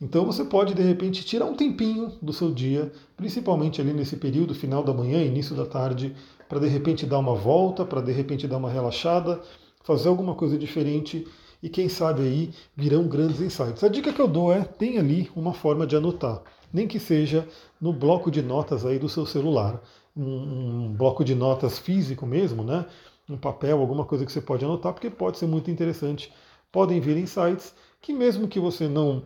Então 0.00 0.24
você 0.24 0.44
pode 0.44 0.72
de 0.72 0.82
repente 0.82 1.24
tirar 1.24 1.46
um 1.46 1.56
tempinho 1.56 2.12
do 2.22 2.32
seu 2.32 2.52
dia, 2.52 2.92
principalmente 3.16 3.80
ali 3.80 3.92
nesse 3.92 4.16
período 4.16 4.54
final 4.54 4.84
da 4.84 4.94
manhã, 4.94 5.20
início 5.22 5.56
da 5.56 5.66
tarde, 5.66 6.14
para 6.48 6.60
de 6.60 6.68
repente 6.68 7.04
dar 7.04 7.18
uma 7.18 7.34
volta, 7.34 7.84
para 7.84 8.00
de 8.00 8.12
repente 8.12 8.46
dar 8.46 8.58
uma 8.58 8.70
relaxada, 8.70 9.40
fazer 9.82 10.08
alguma 10.08 10.34
coisa 10.34 10.56
diferente 10.56 11.26
e 11.60 11.68
quem 11.68 11.88
sabe 11.88 12.22
aí 12.22 12.54
virão 12.76 13.08
grandes 13.08 13.40
insights. 13.40 13.82
A 13.82 13.88
dica 13.88 14.12
que 14.12 14.20
eu 14.20 14.28
dou 14.28 14.52
é 14.52 14.62
tem 14.62 14.98
ali 14.98 15.28
uma 15.34 15.52
forma 15.52 15.84
de 15.84 15.96
anotar, 15.96 16.42
nem 16.72 16.86
que 16.86 17.00
seja 17.00 17.48
no 17.80 17.92
bloco 17.92 18.30
de 18.30 18.40
notas 18.40 18.86
aí 18.86 18.98
do 18.98 19.08
seu 19.08 19.26
celular, 19.26 19.82
um, 20.18 20.86
um 20.86 20.92
bloco 20.92 21.24
de 21.24 21.34
notas 21.34 21.78
físico 21.78 22.26
mesmo, 22.26 22.64
né? 22.64 22.86
Um 23.28 23.36
papel, 23.36 23.78
alguma 23.78 24.04
coisa 24.04 24.26
que 24.26 24.32
você 24.32 24.40
pode 24.40 24.64
anotar, 24.64 24.92
porque 24.92 25.10
pode 25.10 25.38
ser 25.38 25.46
muito 25.46 25.70
interessante. 25.70 26.32
Podem 26.72 27.00
vir 27.00 27.16
insights 27.16 27.74
que 28.00 28.12
mesmo 28.12 28.48
que 28.48 28.58
você 28.58 28.88
não 28.88 29.22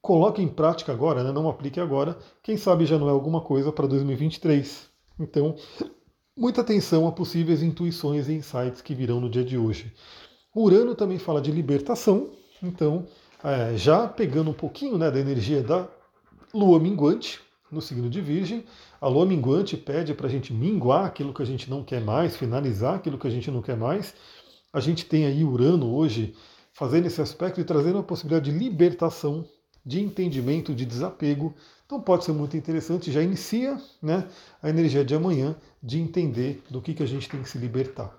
coloque 0.00 0.42
em 0.42 0.48
prática 0.48 0.92
agora, 0.92 1.22
né, 1.22 1.32
não 1.32 1.48
aplique 1.48 1.80
agora, 1.80 2.16
quem 2.42 2.56
sabe 2.56 2.86
já 2.86 2.98
não 2.98 3.08
é 3.08 3.10
alguma 3.10 3.40
coisa 3.40 3.72
para 3.72 3.86
2023. 3.86 4.88
Então, 5.18 5.56
muita 6.36 6.60
atenção 6.60 7.06
a 7.06 7.12
possíveis 7.12 7.62
intuições 7.62 8.28
e 8.28 8.34
insights 8.34 8.80
que 8.80 8.94
virão 8.94 9.20
no 9.20 9.28
dia 9.28 9.44
de 9.44 9.58
hoje. 9.58 9.92
Urano 10.54 10.94
também 10.94 11.18
fala 11.18 11.40
de 11.40 11.50
libertação, 11.50 12.30
então, 12.62 13.06
é, 13.44 13.76
já 13.76 14.08
pegando 14.08 14.50
um 14.50 14.54
pouquinho 14.54 14.96
né, 14.96 15.10
da 15.10 15.20
energia 15.20 15.62
da 15.62 15.88
lua 16.54 16.80
minguante 16.80 17.40
no 17.70 17.80
signo 17.80 18.08
de 18.08 18.20
Virgem, 18.20 18.64
a 19.00 19.08
lua 19.08 19.26
minguante 19.26 19.76
pede 19.76 20.14
para 20.14 20.26
a 20.26 20.30
gente 20.30 20.52
minguar 20.52 21.04
aquilo 21.04 21.34
que 21.34 21.42
a 21.42 21.46
gente 21.46 21.68
não 21.68 21.84
quer 21.84 22.00
mais, 22.00 22.36
finalizar 22.36 22.94
aquilo 22.94 23.18
que 23.18 23.26
a 23.26 23.30
gente 23.30 23.50
não 23.50 23.62
quer 23.62 23.76
mais. 23.76 24.14
A 24.72 24.80
gente 24.80 25.04
tem 25.04 25.26
aí 25.26 25.44
Urano 25.44 25.94
hoje 25.94 26.34
fazendo 26.72 27.06
esse 27.06 27.20
aspecto 27.20 27.60
e 27.60 27.64
trazendo 27.64 27.98
a 27.98 28.02
possibilidade 28.02 28.50
de 28.50 28.58
libertação, 28.58 29.44
de 29.84 30.00
entendimento, 30.00 30.74
de 30.74 30.84
desapego, 30.84 31.54
então 31.88 32.00
pode 32.00 32.24
ser 32.24 32.32
muito 32.32 32.54
interessante, 32.54 33.10
já 33.10 33.22
inicia 33.22 33.80
né, 34.02 34.28
a 34.62 34.68
energia 34.68 35.02
de 35.02 35.14
amanhã 35.14 35.56
de 35.82 35.98
entender 35.98 36.62
do 36.68 36.82
que, 36.82 36.92
que 36.92 37.02
a 37.02 37.06
gente 37.06 37.26
tem 37.28 37.42
que 37.42 37.48
se 37.48 37.56
libertar. 37.56 38.14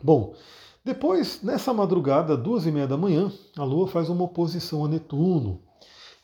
Bom, 0.00 0.34
depois, 0.84 1.42
nessa 1.42 1.74
madrugada, 1.74 2.36
duas 2.36 2.64
e 2.64 2.70
meia 2.70 2.86
da 2.86 2.96
manhã, 2.96 3.32
a 3.56 3.64
Lua 3.64 3.88
faz 3.88 4.08
uma 4.08 4.22
oposição 4.22 4.84
a 4.84 4.88
Netuno. 4.88 5.60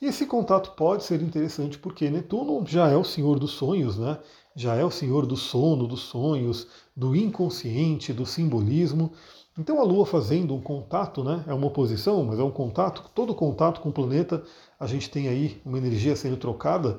E 0.03 0.07
esse 0.07 0.27
contato 0.27 0.73
pode 0.73 1.05
ser 1.05 1.23
interessante 1.23 1.79
porque 1.79 2.11
Netuno 2.11 2.67
já 2.67 2.89
é 2.89 2.97
o 2.97 3.05
senhor 3.05 3.39
dos 3.39 3.53
sonhos, 3.53 3.97
né? 3.97 4.19
já 4.53 4.75
é 4.75 4.85
o 4.85 4.91
senhor 4.91 5.25
do 5.27 5.37
sono, 5.37 5.87
dos 5.87 6.01
sonhos, 6.01 6.67
do 6.97 7.15
inconsciente, 7.15 8.13
do 8.13 8.27
simbolismo. 8.27 9.13
Então 9.57 9.79
a 9.81 9.85
Lua 9.85 10.05
fazendo 10.05 10.57
um 10.57 10.61
contato, 10.61 11.23
né, 11.23 11.45
é 11.47 11.55
uma 11.55 11.69
oposição, 11.69 12.25
mas 12.25 12.41
é 12.41 12.43
um 12.43 12.51
contato, 12.51 13.09
todo 13.15 13.33
contato 13.33 13.81
com 13.81 13.91
o 13.91 13.93
planeta, 13.93 14.43
a 14.81 14.89
gente 14.89 15.09
tem 15.09 15.29
aí 15.29 15.63
uma 15.65 15.79
energia 15.79 16.17
sendo 16.17 16.37
trocada. 16.37 16.99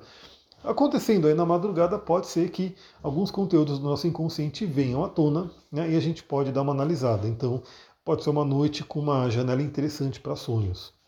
Acontecendo 0.63 1.28
aí 1.28 1.34
na 1.34 1.45
madrugada, 1.45 1.99
pode 1.99 2.28
ser 2.28 2.51
que 2.51 2.73
alguns 3.04 3.30
conteúdos 3.30 3.80
do 3.80 3.84
nosso 3.84 4.08
inconsciente 4.08 4.65
venham 4.65 5.04
à 5.04 5.10
tona 5.10 5.51
né, 5.69 5.91
e 5.91 5.97
a 5.97 5.99
gente 5.99 6.23
pode 6.23 6.54
dar 6.54 6.62
uma 6.62 6.71
analisada. 6.71 7.28
Então, 7.28 7.62
pode 8.06 8.23
ser 8.23 8.30
uma 8.30 8.45
noite 8.45 8.82
com 8.82 9.01
uma 9.01 9.30
janela 9.30 9.62
interessante 9.62 10.21
para 10.21 10.38
sonhos. 10.38 11.03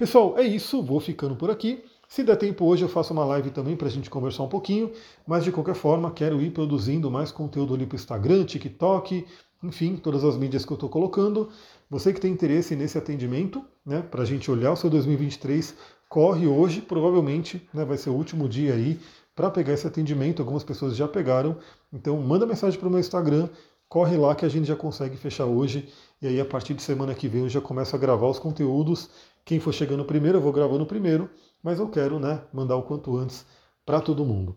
Pessoal, 0.00 0.38
é 0.38 0.42
isso, 0.42 0.82
vou 0.82 0.98
ficando 0.98 1.36
por 1.36 1.50
aqui. 1.50 1.84
Se 2.08 2.24
der 2.24 2.36
tempo 2.36 2.64
hoje, 2.64 2.82
eu 2.82 2.88
faço 2.88 3.12
uma 3.12 3.22
live 3.22 3.50
também 3.50 3.76
para 3.76 3.86
a 3.86 3.90
gente 3.90 4.08
conversar 4.08 4.42
um 4.42 4.48
pouquinho, 4.48 4.90
mas 5.26 5.44
de 5.44 5.52
qualquer 5.52 5.74
forma, 5.74 6.10
quero 6.10 6.40
ir 6.40 6.52
produzindo 6.52 7.10
mais 7.10 7.30
conteúdo 7.30 7.74
ali 7.74 7.84
para 7.84 7.96
o 7.96 8.00
Instagram, 8.00 8.46
TikTok, 8.46 9.26
enfim, 9.62 9.96
todas 9.96 10.24
as 10.24 10.38
mídias 10.38 10.64
que 10.64 10.72
eu 10.72 10.76
estou 10.76 10.88
colocando. 10.88 11.50
Você 11.90 12.14
que 12.14 12.20
tem 12.20 12.32
interesse 12.32 12.74
nesse 12.74 12.96
atendimento, 12.96 13.62
né, 13.84 14.00
para 14.00 14.22
a 14.22 14.24
gente 14.24 14.50
olhar 14.50 14.72
o 14.72 14.76
seu 14.76 14.88
2023, 14.88 15.74
corre 16.08 16.46
hoje, 16.46 16.80
provavelmente 16.80 17.68
né, 17.74 17.84
vai 17.84 17.98
ser 17.98 18.08
o 18.08 18.14
último 18.14 18.48
dia 18.48 18.72
aí 18.72 18.98
para 19.36 19.50
pegar 19.50 19.74
esse 19.74 19.86
atendimento. 19.86 20.40
Algumas 20.40 20.64
pessoas 20.64 20.96
já 20.96 21.06
pegaram, 21.06 21.58
então 21.92 22.16
manda 22.22 22.46
mensagem 22.46 22.80
para 22.80 22.88
o 22.88 22.90
meu 22.90 23.00
Instagram, 23.00 23.50
corre 23.86 24.16
lá 24.16 24.34
que 24.34 24.46
a 24.46 24.48
gente 24.48 24.66
já 24.66 24.76
consegue 24.76 25.18
fechar 25.18 25.44
hoje. 25.44 25.92
E 26.22 26.26
aí 26.26 26.40
a 26.40 26.44
partir 26.44 26.74
de 26.74 26.82
semana 26.82 27.14
que 27.14 27.28
vem 27.28 27.42
eu 27.42 27.48
já 27.48 27.60
começo 27.60 27.94
a 27.94 27.98
gravar 27.98 28.28
os 28.28 28.38
conteúdos. 28.38 29.10
Quem 29.44 29.58
for 29.60 29.72
chegando 29.72 30.04
primeiro, 30.04 30.38
eu 30.38 30.42
vou 30.42 30.52
gravando 30.52 30.86
primeiro, 30.86 31.28
mas 31.62 31.78
eu 31.78 31.88
quero 31.88 32.18
né, 32.18 32.42
mandar 32.52 32.76
o 32.76 32.82
quanto 32.82 33.16
antes 33.16 33.44
para 33.84 34.00
todo 34.00 34.24
mundo. 34.24 34.56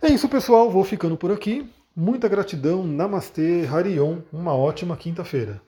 É 0.00 0.08
isso, 0.08 0.28
pessoal. 0.28 0.70
Vou 0.70 0.84
ficando 0.84 1.16
por 1.16 1.30
aqui. 1.30 1.68
Muita 1.94 2.28
gratidão, 2.28 2.86
Namastê, 2.86 3.66
Harion, 3.66 4.20
uma 4.32 4.54
ótima 4.54 4.96
quinta-feira. 4.96 5.60